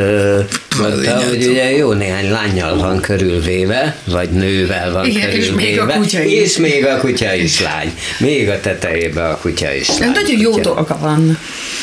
[0.80, 5.62] mondta, hogy ugye jó néhány lányjal van körülvéve, vagy nővel van Igen, körülvéve.
[5.62, 6.32] És még a kutya is.
[6.32, 7.98] És még a kutya is lány.
[8.18, 10.10] Még a tetejében a kutya is lány.
[10.10, 11.38] Nagyon jó dolga van.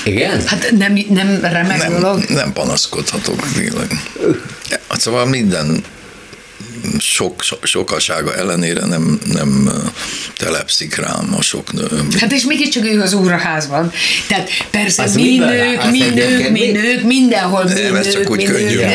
[0.05, 0.41] Igen?
[0.45, 2.23] Hát nem, nem remek nem, dolog.
[2.27, 3.87] Nem panaszkodhatok tényleg.
[4.97, 5.83] Szóval minden
[6.99, 9.71] sok, sok sokasága ellenére nem, nem
[10.37, 11.87] telepszik rám a sok nő.
[12.19, 13.91] Hát és mégiscsak ő az úr a házban.
[14.27, 18.37] Tehát persze az mi nők, mi nők, mi nők, mindenhol mi nem, nők, csak úgy
[18.37, 18.75] mi könnyű.
[18.75, 18.89] nők,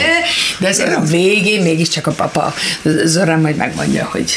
[0.59, 2.55] de azért a végén mégiscsak a papa
[3.05, 4.30] Zorán majd megmondja, hogy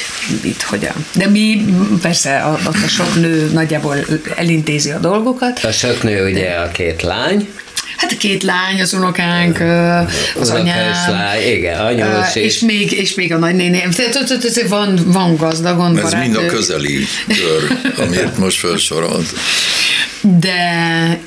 [0.43, 1.05] mit, hogyan.
[1.13, 1.65] De mi
[2.01, 3.95] persze ott a sok nő nagyjából
[4.35, 5.63] elintézi a dolgokat.
[5.63, 7.49] A sok nő ugye a két lány,
[7.99, 9.59] Hát Hát két lány, az unokánk,
[10.39, 10.93] az anyám.
[11.47, 13.91] igen, anyós és még, és még a nagynéném.
[13.91, 19.27] Tehát tehát- tehát- tehát van, van gazdagon Ez mind a közeli kör, amit most felsorolt.
[20.21, 21.19] De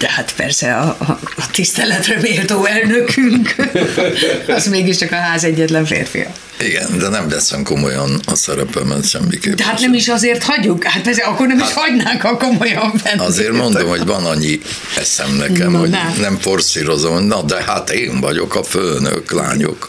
[0.00, 3.54] de hát persze a, a, a tiszteletre méltó elnökünk,
[4.56, 6.32] az mégiscsak a ház egyetlen férfia.
[6.60, 9.56] Igen, de nem veszem komolyan a szerepemet semmiképpen.
[9.56, 9.90] De hát sem.
[9.90, 13.20] nem is azért hagyjuk, hát persze akkor nem is hagynánk, ha komolyan venni.
[13.20, 14.60] Azért mondom, hogy van annyi
[14.96, 16.14] eszem nekem, Na, hogy na.
[16.20, 19.88] nem forszírozom, na de hát én vagyok a főnök, lányok.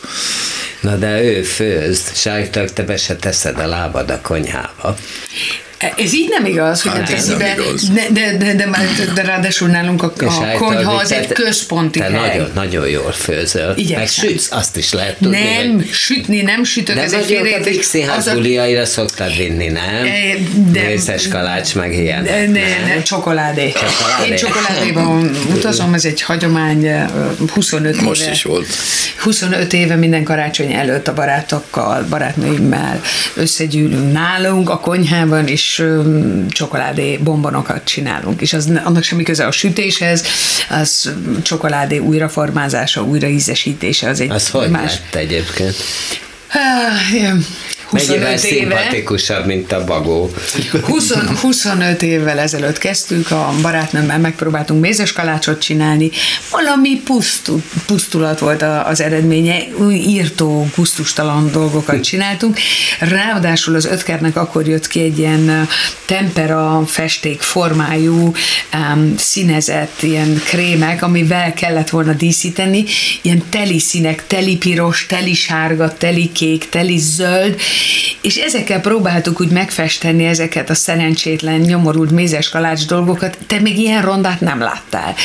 [0.82, 4.98] Na de ő főz, sajtok te be se teszed a lábad a konyhába.
[5.98, 7.88] Ez így nem igaz, hogy Hát a igaz.
[7.90, 12.06] de, de, de, de, de, de ráadásul nálunk a, a konyha az egy központi te
[12.06, 12.14] hely.
[12.38, 13.74] nagyon, nagyon jól főzöl.
[13.76, 14.00] Igyekszem.
[14.00, 15.38] Meg sütsz, azt is lehet tudni.
[15.40, 20.06] Nem, hogy- sütni nem sütök, De ez egy mondjuk a a- buliaira szoktad vinni, nem?
[20.06, 20.36] Eh,
[20.72, 22.24] de- Mészes kalács, meg ilyen.
[22.24, 23.72] Ne, ne, ne, csokoládé.
[23.72, 24.30] Csokoládé.
[24.30, 27.10] Én csokoládéban utazom, ez egy hagyomány, eh,
[27.54, 28.32] 25 Most éve.
[28.32, 28.68] is volt.
[29.18, 33.02] 25 éve minden karácsony előtt a barátokkal, barátnőimmel
[33.36, 35.71] összegyűlünk nálunk a konyhában, és
[36.50, 38.42] csokoládé bombonokat csinálunk.
[38.42, 40.24] És az, annak semmi köze a sütéshez,
[40.70, 41.12] az
[41.42, 44.92] csokoládé újraformázása, újraízesítése, az egy Az hogy más.
[44.92, 45.76] lett egyébként?
[47.92, 50.32] Mennyivel 25 éve, szimpatikusabb, mint a bagó.
[50.82, 56.10] 20, 25 évvel ezelőtt kezdtük, a barátnőmmel megpróbáltunk mézes kalácsot csinálni,
[56.52, 62.58] valami pusztu, pusztulat volt az eredménye, új írtó, gusztustalan dolgokat csináltunk,
[63.00, 65.68] ráadásul az ötkernek akkor jött ki egy ilyen
[66.06, 68.34] tempera festék formájú,
[68.74, 72.86] um, színezett ilyen krémek, amivel kellett volna díszíteni,
[73.22, 77.60] ilyen teli színek, teli piros, teli sárga, teli kék, teli zöld,
[78.22, 84.02] és ezekkel próbáltuk úgy megfesteni ezeket a szerencsétlen, nyomorult mézes kalács dolgokat, te még ilyen
[84.02, 85.16] rondát nem láttál.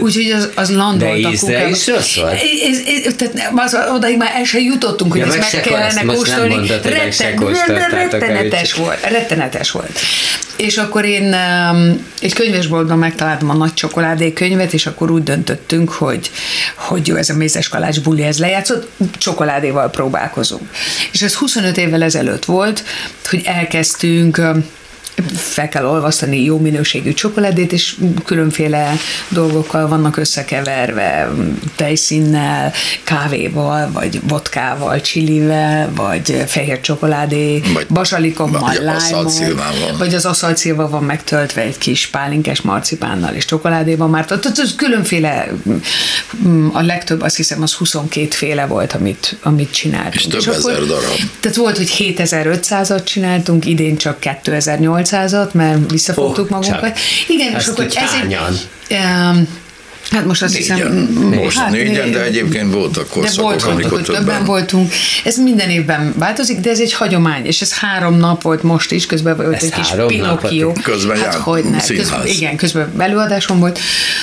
[0.00, 1.68] Úgyhogy az, az landolt De a ízre kukába.
[1.70, 2.32] is rossz volt?
[2.32, 5.70] Ez, ez, tehát az, odaig már el sem jutottunk, hogy Ja, ezt meg meg se-
[5.70, 6.54] kellene kóstolni.
[6.54, 9.98] mondod, Retten- rettenetes volt, rettenetes volt.
[10.56, 11.34] És akkor én
[11.72, 16.30] um, egy könyvesboltban megtaláltam a nagy csokoládé könyvet, és akkor úgy döntöttünk, hogy,
[16.74, 18.88] hogy jó, ez a mézes kalács buli, ez lejátszott,
[19.18, 20.70] csokoládéval próbálkozunk.
[21.12, 22.84] És ez 25 évvel ezelőtt volt,
[23.28, 24.40] hogy elkezdtünk
[25.34, 28.92] fel kell olvasztani jó minőségű csokoládét, és különféle
[29.28, 31.30] dolgokkal vannak összekeverve,
[31.76, 32.72] tejszínnel,
[33.04, 39.96] kávéval, vagy vodkával, csilivel, vagy fehér csokoládé, Vagy- basalikommal, aszalcilvával.
[39.98, 44.24] vagy az aszalcilva van megtöltve egy kis pálinkás marcipánnal és csokoládéban már.
[44.24, 45.48] Tehát tehát különféle,
[46.46, 50.14] mm, a legtöbb azt hiszem az 22 féle volt, amit, amit csináltunk.
[50.14, 51.16] És több ezer darab.
[51.40, 54.20] Tehát volt, hogy 7500-at csináltunk, idén csak
[55.10, 56.80] 2800-at, mert visszafogtuk Ó, magunkat.
[56.80, 56.96] csak.
[57.28, 58.36] Igen, és akkor ez egy...
[58.90, 59.48] Um,
[60.10, 60.76] Hát most azt hiszem...
[60.76, 60.92] Négyen.
[60.92, 64.44] mm, Most hát négyen, né- de egyébként voltak de korszakok, volt, voltak, amikor többen többen.
[64.44, 64.92] voltunk.
[65.24, 69.06] Ez minden évben változik, de ez egy hagyomány, és ez három nap volt most is,
[69.06, 70.66] közben volt Ez egy kis Pinocchio.
[70.66, 70.82] napot?
[70.82, 73.78] Közben hát hogy ne, közben, igen, közben előadásom volt.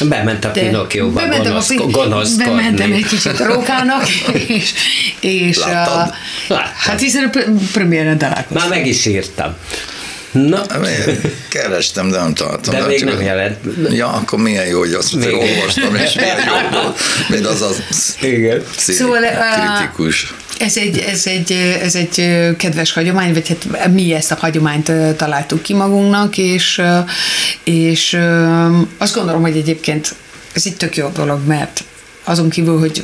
[0.09, 2.43] Bement a De Pinocchioba bementem, a, gonosz, Pin- gonoszkodni.
[2.43, 4.03] bementem egy kicsit a rókának,
[4.47, 4.73] és,
[5.19, 6.07] és Láttad?
[6.07, 6.15] uh,
[6.47, 6.71] Láttam.
[6.77, 8.57] hát hiszen a pre- premiéren találkoztam.
[8.69, 9.55] Már meg is írtam.
[10.34, 10.65] Na,
[11.49, 12.73] Kerestem, de nem találtam.
[12.73, 13.57] De még nem jelent.
[13.89, 15.34] Ja, akkor milyen jó, hogy azt Még.
[15.34, 16.99] olvastam, és milyen jó volt.
[17.29, 17.81] Még az az
[18.21, 18.63] igen.
[18.77, 19.21] szín Szóval,
[19.77, 20.34] kritikus.
[20.59, 25.61] Ez egy, ez, egy, ez egy kedves hagyomány, vagy hát mi ezt a hagyományt találtuk
[25.61, 26.81] ki magunknak, és,
[27.63, 28.19] és
[28.97, 30.15] azt gondolom, hogy egyébként
[30.53, 31.84] ez egy tök jó dolog, mert
[32.23, 33.03] azon kívül, hogy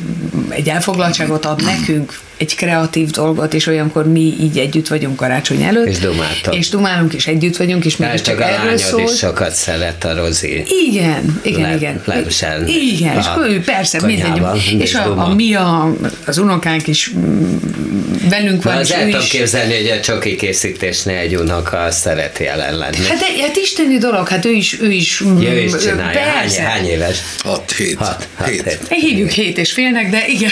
[0.50, 5.88] egy elfoglaltságot ad nekünk, egy kreatív dolgot, és olyankor mi így együtt vagyunk karácsony előtt.
[5.88, 6.56] És dumáltok.
[6.56, 9.02] És dumálunk, és együtt vagyunk, és mégis csak a erről lányod szól.
[9.02, 10.64] is sokat szeret a Rozi.
[10.90, 12.02] Igen, igen, Le- igen.
[12.06, 12.68] Levsen.
[12.68, 14.48] Igen, és ő persze mindegyünk.
[14.80, 15.24] És a, duma.
[15.24, 17.58] a mi, a, az unokánk is mm,
[18.30, 22.40] velünk Na, van, az és el tudom képzelni, hogy a csoki készítésnél egy unoka szeret
[22.40, 23.08] jelen lenni.
[23.08, 25.24] Hát, hát isteni dolog, hát ő is, ő is.
[25.40, 26.20] Ja, ő is csinálja.
[26.20, 26.62] Hány, Persze.
[26.62, 27.18] hány éves?
[27.38, 27.98] Hat, hét.
[27.98, 28.64] Hat, hat, hét.
[28.64, 28.80] hét.
[28.90, 30.50] Hívjuk hét és félnek, de igen.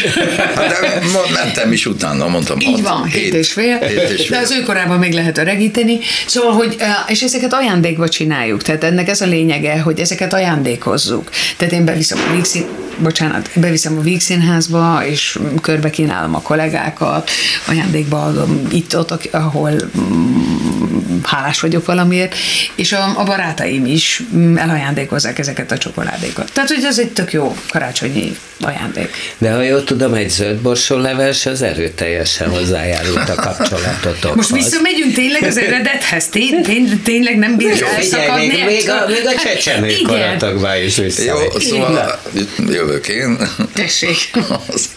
[0.55, 1.01] Hát de
[1.33, 2.89] mentem is utána, mondtam Így hat.
[2.89, 3.77] van, hét és fél.
[3.77, 4.37] Hét és fél.
[4.37, 5.99] De az ő korában még lehet öregíteni.
[6.27, 6.75] Szóval, hogy,
[7.07, 8.61] és ezeket ajándékba csináljuk.
[8.61, 11.29] Tehát ennek ez a lényege, hogy ezeket ajándékozzuk.
[11.57, 12.65] Tehát én beviszem a Vígszín,
[12.97, 17.29] bocsánat, beviszem a Vígszínházba, és körbe kínálom a kollégákat,
[17.67, 20.76] ajándékba adom itt-ott, ahol mm,
[21.23, 22.35] hálás vagyok valamiért,
[22.75, 26.51] és a, a barátaim is mm, elajándékozzák ezeket a csokoládékat.
[26.53, 29.09] Tehát, hogy ez egy tök jó karácsonyi ajándék.
[29.37, 34.35] De ha jól tudom, egy zöld borsóleves az erőteljesen hozzájárult a kapcsolatotokhoz.
[34.35, 37.57] Most visszamegyünk tényleg az eredethez, tény, tény, tényleg nem
[37.95, 38.47] elszakadni.
[38.47, 40.05] még, még, a, még a Hát, csecsemő igen.
[40.05, 41.23] koratokban is vissza.
[41.23, 42.21] Jó, szóval
[42.67, 43.37] jövök én.
[43.73, 44.17] Tessék.
[44.73, 44.89] Az,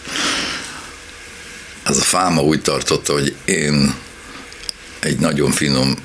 [1.83, 3.93] az a fáma úgy tartotta, hogy én
[5.01, 5.95] egy nagyon finom,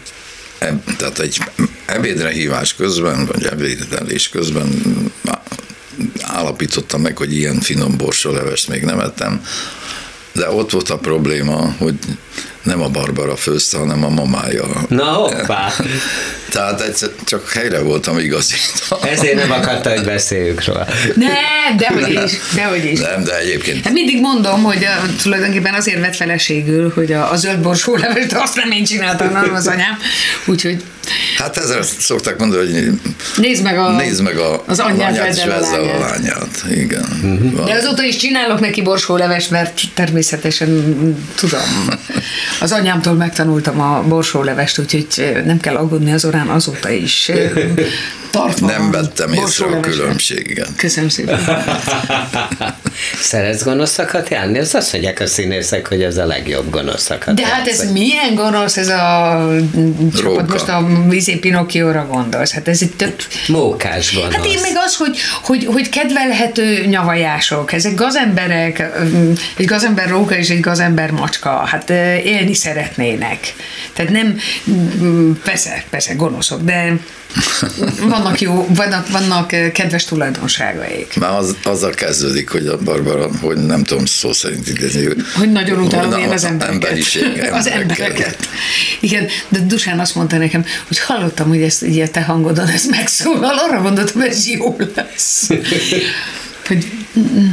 [0.99, 1.39] tehát egy
[1.87, 4.69] ebédre hívás közben, vagy ebédelés közben
[6.21, 9.45] állapítottam meg, hogy ilyen finom borsolevest még nem ettem,
[10.33, 11.99] de ott volt a probléma, hogy
[12.67, 14.65] nem a Barbara főzte, hanem a mamája.
[14.89, 15.73] Na hoppá!
[16.53, 18.99] Tehát egyszer csak helyre voltam igazítva.
[19.09, 20.87] Ezért nem akarta, hogy beszéljünk róla.
[21.15, 22.99] Nem, dehogy is, dehogy is.
[23.01, 27.37] Nem, de egyébként Hát mindig mondom, hogy a, tulajdonképpen azért vett feleségül, hogy a, a
[27.37, 29.99] zöld borsólevest azt nem én csináltam, hanem az anyám.
[30.47, 30.83] Úgyhogy
[31.39, 33.01] Hát ezzel szokták mondani, hogy
[33.37, 36.65] nézd meg, a, nézd meg a, az anyját, anyát, és vezzel a lányát.
[36.71, 37.05] Igen.
[37.23, 37.65] Mhm.
[37.65, 40.69] De azóta is csinálok neki borsólevest, mert természetesen
[41.35, 41.61] tudom.
[42.61, 47.31] Az anyámtól megtanultam a borsólevest, úgyhogy nem kell aggódni az orán azóta is.
[48.31, 50.69] Tartva Nem vettem észre a különbséget.
[50.77, 51.41] Köszönöm szépen.
[53.21, 54.59] Szeretsz gonoszakat járni?
[54.59, 58.77] Ez azt mondják a színészek, hogy ez a legjobb gonoszakat De hát ez milyen gonosz
[58.77, 59.49] ez a
[60.15, 60.45] csapat, Róka.
[60.49, 62.53] most a vízé Pinocchióra gondolsz.
[62.53, 63.15] Hát ez egy tök...
[63.47, 64.35] Mókás gonosz.
[64.35, 68.91] Hát én meg az, hogy, hogy, hogy kedvelhető nyavajások, ezek gazemberek,
[69.57, 71.91] egy gazember róka és egy gazember macska, hát
[72.25, 73.55] élni szeretnének.
[73.93, 74.39] Tehát nem,
[75.45, 76.97] persze, persze gonoszok, de
[78.01, 81.17] vannak jó, vannak, vannak kedves tulajdonságaik.
[81.17, 85.09] Már az, azzal kezdődik, hogy a Barbara, hogy nem tudom szó szerint idézni.
[85.39, 86.85] Hogy nagyon utálom én az embereket.
[86.85, 88.49] Emberiség, az embereket.
[89.01, 92.85] Igen, de Dusán azt mondta nekem, hogy hallottam, hogy ezt így a te hangodon ez
[92.87, 95.49] megszólal, arra gondoltam, hogy ez jó lesz.
[96.67, 96.87] Hogy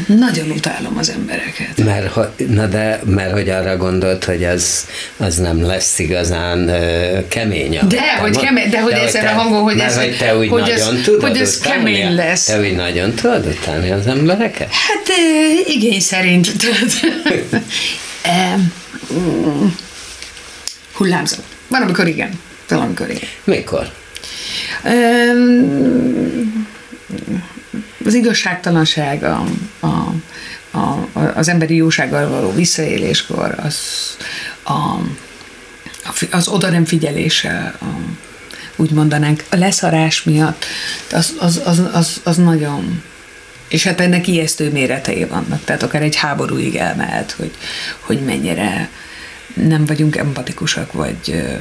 [0.08, 1.84] nagyon utálom az embereket.
[1.86, 4.86] Mert, na de, mert hogy arra gondolt, hogy az,
[5.18, 6.72] az nem lesz igazán
[7.28, 7.80] kemény.
[7.88, 10.86] De, hogy kemény- de hogy ezen a hangon, hogy ez- hogy te úgy hogy ez-
[10.86, 11.94] nagyon tudod hogy ez utálni?
[11.94, 12.44] kemény lesz.
[12.46, 14.70] Te úgy nagyon tudod utálni az embereket?
[14.72, 15.08] Hát
[15.68, 16.52] igény szerint.
[16.58, 16.92] tudod.
[19.14, 19.66] Mm,
[20.94, 21.36] Hullámzó.
[21.68, 22.40] Van, amikor igen.
[22.80, 23.30] Amikor igen.
[23.44, 23.92] Mikor?
[28.06, 29.44] Az igazságtalanság, a,
[29.80, 29.88] a,
[30.78, 33.78] a, az emberi jósággal való visszaéléskor, az,
[34.64, 34.98] a,
[36.32, 37.86] az oda nem figyelése, a,
[38.76, 40.66] úgy mondanánk, a leszarás miatt,
[41.12, 43.04] az, az, az, az, az nagyon
[43.68, 47.52] és hát ennek ijesztő méretei vannak, tehát akár egy háborúig elmehet, hogy,
[48.00, 48.90] hogy mennyire
[49.54, 51.54] nem vagyunk empatikusak, vagy ö,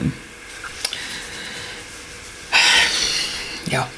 [3.73, 3.89] ja.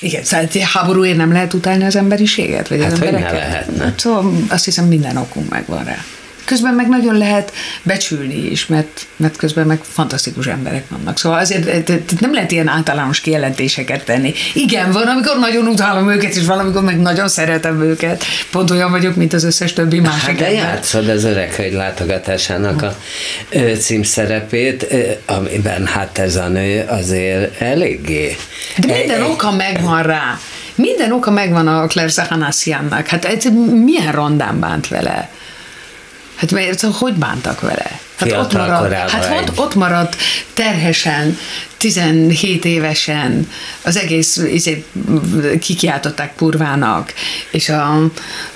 [0.00, 2.68] Igen, szóval háborúért nem lehet utálni az emberiséget?
[2.68, 3.48] Vagy Hát az hogy ne embereket?
[3.48, 3.94] lehetne?
[3.96, 6.04] Szóval azt hiszem minden okunk megvan rá.
[6.50, 11.18] Közben meg nagyon lehet becsülni is, mert, mert közben meg fantasztikus emberek vannak.
[11.18, 14.32] Szóval azért eh, nem lehet ilyen általános kijelentéseket tenni.
[14.54, 18.24] Igen, van, amikor nagyon utálom őket, és valamikor meg nagyon szeretem őket.
[18.50, 22.96] Pont olyan vagyok, mint az összes többi másik Hát de játszod az öreghölgy látogatásának a
[23.78, 24.86] címszerepét,
[25.26, 28.36] amiben hát ez a nő azért eléggé.
[28.76, 30.38] De minden oka megvan rá.
[30.74, 33.06] Minden oka megvan a Claire Zahanassiannak.
[33.06, 33.44] Hát ez
[33.84, 35.28] milyen rondán bánt vele?
[36.40, 38.00] Hát mert szóval hogy bántak vele?
[38.16, 40.16] Hát ott maradt, hát ott, ott maradt
[40.54, 41.38] terhesen,
[41.76, 43.48] 17 évesen,
[43.82, 44.84] az egész izé,
[45.60, 47.12] kikiáltották kurvának,
[47.50, 48.10] és a,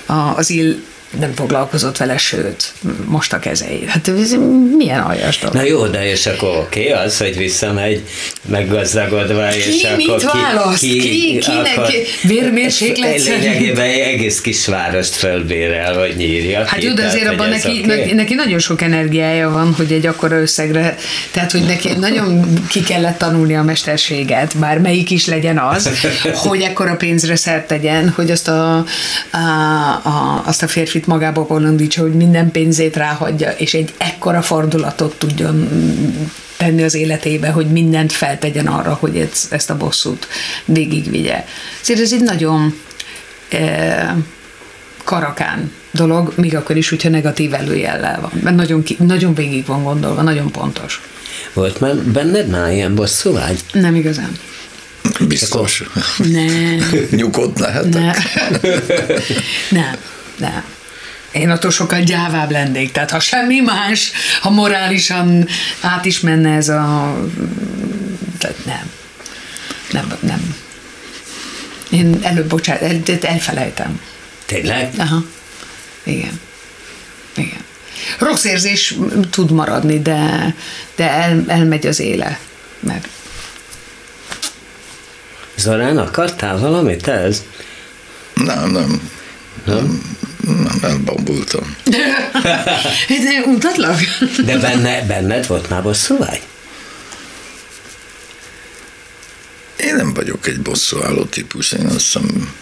[0.05, 0.75] a, az ill
[1.19, 2.73] nem foglalkozott vele, sőt,
[3.05, 3.85] most a kezei.
[3.87, 4.35] Hát ez
[4.77, 5.55] milyen aljas dolog.
[5.55, 8.03] Na jó, de és akkor oké okay, az, hogy visszamegy
[8.45, 10.79] meggazdagodva, és Ki akkor mit választ?
[10.79, 11.37] Ki?
[11.39, 11.77] Kinek?
[11.77, 13.23] akkor- Vérmérséklet?
[13.25, 18.11] Lényegében egy egész kisvárost fölbérel, vagy nyírja Hát ki, jó, de azért abban neki, oké.
[18.11, 20.97] neki, nagyon sok energiája van, hogy egy akkora összegre,
[21.31, 25.89] tehát hogy neki nagyon ki kellett tanulni a mesterséget, bármelyik is legyen az,
[26.47, 28.85] hogy ekkora pénzre szert tegyen, hogy azt a,
[29.31, 29.37] a,
[30.03, 35.69] a, azt a férfit magába bolondítsa, hogy minden pénzét ráhagyja, és egy ekkora fordulatot tudjon
[36.57, 40.27] tenni az életébe, hogy mindent feltegyen arra, hogy ezt, ezt a bosszút
[40.65, 41.45] végigvigye.
[41.81, 42.79] Ezért ez egy nagyon
[43.49, 44.13] eh,
[45.03, 48.31] karakán dolog, még akkor is, hogyha negatív előjellel van.
[48.43, 51.01] Mert nagyon, ki, nagyon végig van gondolva, nagyon pontos.
[51.53, 53.59] Volt már benned már ilyen bosszúvágy?
[53.71, 54.31] Nem igazán.
[55.27, 55.83] Biztos.
[56.17, 56.89] Nem.
[57.19, 57.91] Nyugodt lehetek.
[57.91, 58.13] Nem.
[59.69, 59.95] Nem.
[60.37, 60.63] Nem.
[61.35, 62.91] Én attól sokkal gyávább lennék.
[62.91, 64.11] Tehát ha semmi más,
[64.41, 65.47] ha morálisan
[65.81, 67.15] át is menne ez a...
[68.37, 68.91] Tehát nem.
[69.91, 70.55] Nem, nem.
[71.89, 73.99] Én előbb, bocsánat, el, elfelejtem.
[74.45, 74.93] Tényleg?
[74.97, 75.23] Aha.
[76.03, 76.39] Igen.
[77.35, 77.63] Igen.
[78.19, 78.95] Rossz érzés
[79.29, 80.55] tud maradni, de,
[80.95, 82.39] de el, elmegy az éle.
[82.79, 83.07] Mert
[85.55, 87.43] Zorán, akartál valamit ez?
[88.33, 89.09] Nem, nem.
[89.65, 89.75] Nem?
[89.75, 90.01] Nem,
[90.81, 91.75] elbambultam.
[93.07, 93.99] De utatlak?
[94.45, 96.41] De benne, benned volt már bosszúvágy?
[99.77, 102.53] Én nem vagyok egy bosszúálló típus, én azt hiszem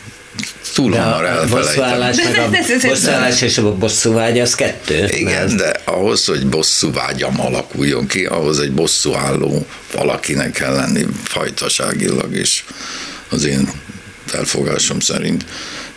[0.74, 2.52] túl hamar elfelejtem.
[2.90, 5.08] bosszúállás és a bosszúvágy az kettő.
[5.08, 11.06] Igen, de ahhoz, hogy bosszú vágyam alakuljon ki, ahhoz egy bosszú álló valakinek kell lenni
[11.24, 12.66] fajtaságilag is
[13.30, 13.70] az én
[14.26, 15.46] felfogásom szerint.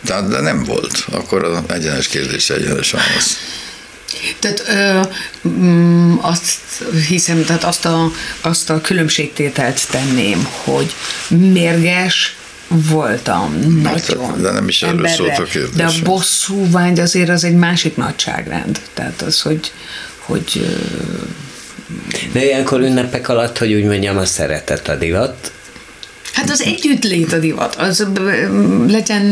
[0.07, 1.05] Tehát, de nem volt.
[1.11, 3.37] Akkor az egyenes kérdés egyenes válasz.
[4.39, 5.01] Tehát ö,
[5.49, 6.59] mm, azt
[7.07, 10.95] hiszem, tehát azt a, azt a különbségtételt tenném, hogy
[11.27, 12.35] mérges
[12.67, 15.75] voltam nagyon de nem is erről emberre, szólt a kérdés.
[15.75, 18.81] De a bosszúvágy azért az egy másik nagyságrend.
[18.93, 19.71] Tehát az, hogy,
[20.17, 20.77] hogy
[22.31, 25.51] De ilyenkor ünnepek alatt, hogy úgy mondjam, a szeretet a divat.
[26.37, 28.07] Hát az együttlét a divat, az
[28.87, 29.25] legyen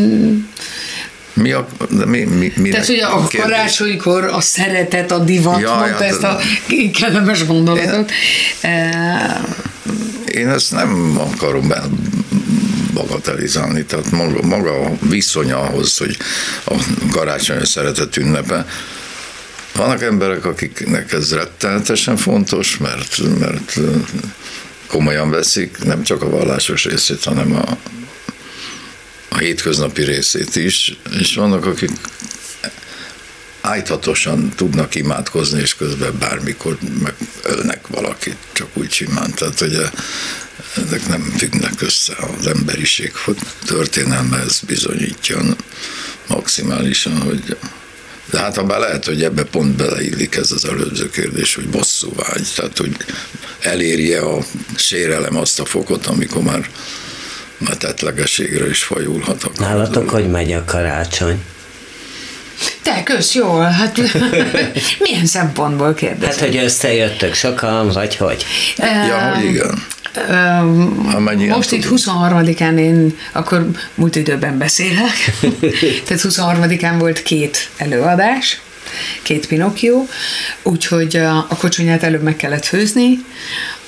[1.33, 1.67] Mi a,
[2.05, 3.49] mi, mi, Tehát, hogy a kérdés?
[3.49, 6.39] karácsonykor a szeretet, a divat, Jaj, mondta hát ezt a
[6.99, 8.11] kellemes gondolatot.
[8.61, 9.41] E,
[10.31, 11.83] Én ezt nem akarom be
[12.93, 16.17] bagatelizálni, tehát maga, maga a viszony ahhoz, hogy
[16.63, 16.75] a
[17.11, 18.65] karácsony szeretet ünnepe,
[19.75, 23.79] vannak emberek, akiknek ez rettenetesen fontos, mert, mert
[24.87, 27.77] komolyan veszik nem csak a vallásos részét, hanem a,
[29.29, 31.91] a hétköznapi részét is, és vannak, akik
[33.61, 39.33] ájtatosan tudnak imádkozni, és közben bármikor megölnek valakit, csak úgy simán.
[39.33, 39.89] Tehát ugye
[40.75, 43.11] ezek nem függnek össze az emberiség
[43.65, 45.39] történelme, ez bizonyítja
[46.27, 47.57] maximálisan, hogy
[48.29, 52.47] de hát abban lehet, hogy ebbe pont beleillik ez az előző kérdés, hogy bosszú vágy,
[52.55, 52.95] tehát hogy
[53.61, 54.37] elérje a
[54.75, 56.69] sérelem azt a fokot, amikor már,
[57.57, 59.43] már tettlegességre is fajulhat.
[59.43, 61.43] a Nálatok hogy megy a karácsony?
[62.81, 63.99] te, kösz, jól, hát
[64.99, 66.39] milyen szempontból Hát, kérdezed?
[66.39, 68.45] hogy összejöttök sokan, vagy hogy?
[68.77, 69.85] Ja, hogy igen.
[70.29, 71.99] Öm, Amennyien Most itt tudunk.
[72.01, 75.31] 23-án én akkor múlt időben beszélek.
[76.05, 78.61] Tehát 23-án volt két előadás,
[79.21, 80.07] két Pinokkió,
[80.63, 83.25] úgyhogy a, a kocsonyát előbb meg kellett főzni,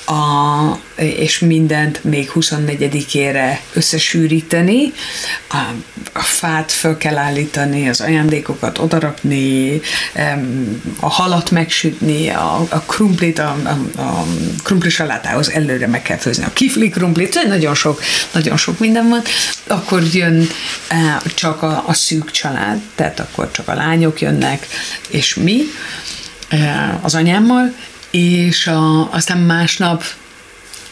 [0.07, 4.93] a, és mindent még 24-ére összesűríteni,
[5.49, 5.57] a,
[6.13, 9.81] a fát föl kell állítani, az ajándékokat odarakni,
[10.99, 14.25] a halat megsütni, a, a krumplit, a, a, a
[14.63, 18.01] krumpli salátához előre meg kell főzni a kifli krumplit, szóval nagyon sok,
[18.31, 19.21] nagyon sok minden van.
[19.67, 20.47] Akkor jön
[20.87, 24.67] eh, csak a, a szűk család, tehát akkor csak a lányok jönnek,
[25.09, 25.61] és mi
[26.49, 27.73] eh, az anyámmal,
[28.11, 30.03] és a, aztán másnap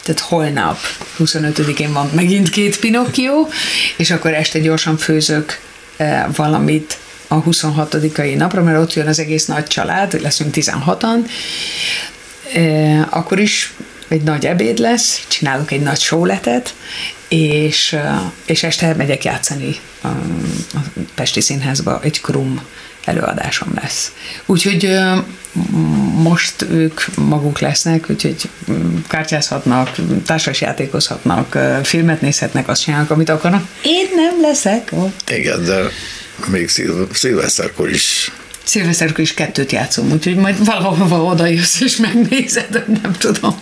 [0.06, 0.78] tehát holnap,
[1.18, 3.48] 25-én van megint két Pinokkió,
[3.96, 5.60] és akkor este gyorsan főzök
[5.96, 6.98] eh, valamit
[7.28, 11.28] a 26-ai napra, mert ott jön az egész nagy család, leszünk 16-an,
[12.54, 13.72] eh, akkor is
[14.08, 16.74] egy nagy ebéd lesz, csinálok egy nagy sóletet,
[17.28, 20.08] és, eh, és este megyek játszani a,
[20.74, 20.82] a
[21.14, 22.60] Pesti Színházba, egy krum
[23.06, 24.12] előadásom lesz.
[24.46, 24.98] Úgyhogy
[26.22, 28.36] most ők maguk lesznek, úgyhogy
[29.08, 29.90] kártyázhatnak,
[30.26, 33.66] társas játékozhatnak, ö, filmet nézhetnek, azt csinálnak, amit akarnak.
[33.82, 35.30] Én nem leszek ott.
[35.30, 35.80] Igen, de
[36.46, 38.32] még szil- szilveszterkor is
[38.64, 43.60] Szilveszterkor is kettőt játszom, úgyhogy majd valahova oda jössz és megnézed, nem tudom.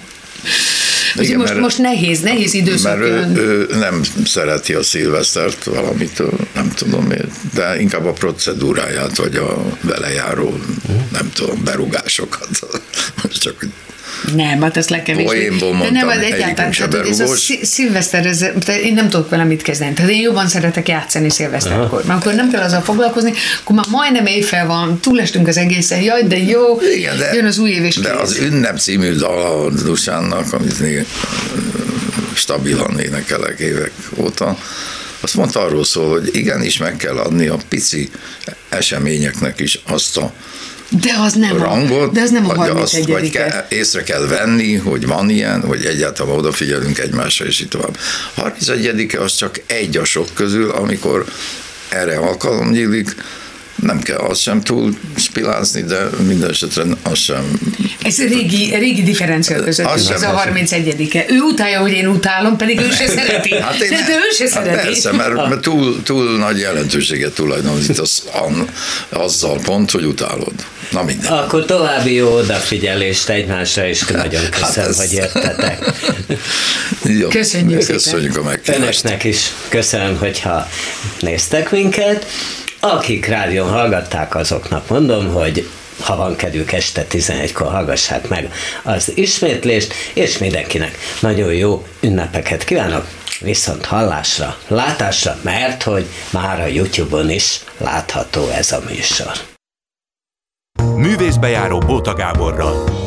[1.17, 3.37] Úgyhogy Igen, most, mert- most nehéz, nehéz időszak Mert ő, jön.
[3.37, 7.13] ő nem szereti a szilvesztert valamitől, nem tudom
[7.55, 10.59] de inkább a procedúráját, vagy a vele járó,
[11.13, 12.49] nem tudom, berugásokat.
[13.23, 13.71] Most csak hogy
[14.35, 15.47] Nem, hát ezt legkevésbé.
[15.47, 19.09] Poénból De mondtam, nem, hát egyikünk egyáltalán, tehát, ez a szilveszter, ez, tehát én nem
[19.09, 19.93] tudok vele mit kezdeni.
[19.93, 22.05] Tehát én jobban szeretek játszani szilveszterkor.
[22.05, 26.23] Mert akkor nem kell azzal foglalkozni, akkor már majdnem éjfél van, túlestünk az egészen, jaj,
[26.23, 29.71] de jó, Igen, de, jön az új év és de az ünnep című dal a
[29.71, 31.07] Dusánnak, amit még
[32.35, 34.59] stabilan énekelek évek óta,
[35.21, 38.11] azt mondta arról szól, hogy igenis meg kell adni a pici
[38.69, 40.33] eseményeknek is azt a
[40.89, 44.03] De az nem rangot, a, de az nem a vagy, azt, 31 vagy kell, észre
[44.03, 47.99] kell venni, hogy van ilyen, hogy egyáltalán odafigyelünk egymásra, és így tovább.
[48.35, 51.25] 31 az csak egy a sok közül, amikor
[51.89, 53.15] erre alkalom nyílik,
[53.85, 57.61] nem kell azt sem túl spilázni, de minden esetre azt sem.
[58.03, 60.55] Ez régi, régi differencia között, Az ez a az sem.
[60.55, 61.25] 31-e.
[61.29, 63.55] Ő utálja, hogy én utálom, pedig ő se szereti.
[63.61, 64.87] Hát én, de, de ő se hát szereti.
[64.87, 68.69] Persze, mert, mert túl, túl nagy jelentőséget tulajdonít az, an,
[69.09, 70.53] azzal pont, hogy utálod.
[70.91, 71.33] Na minden.
[71.33, 75.79] Akkor további jó odafigyelést egymásra, és nagyon köszönöm, ez- hogy jöttetek.
[77.21, 77.95] Jó, Köszönjük szépen.
[77.97, 78.81] Köszönjük a megkívást.
[78.83, 80.69] Önöknek is köszönöm, hogyha
[81.21, 82.27] néztek minket.
[82.85, 85.69] Akik rádión hallgatták, azoknak mondom, hogy
[86.01, 93.07] ha van kedvük este 11-kor hallgassák meg az ismétlést, és mindenkinek nagyon jó ünnepeket kívánok,
[93.41, 99.33] viszont hallásra, látásra, mert hogy már a YouTube-on is látható ez a műsor.
[100.97, 103.04] Művészbejáró Bóta Gáborral.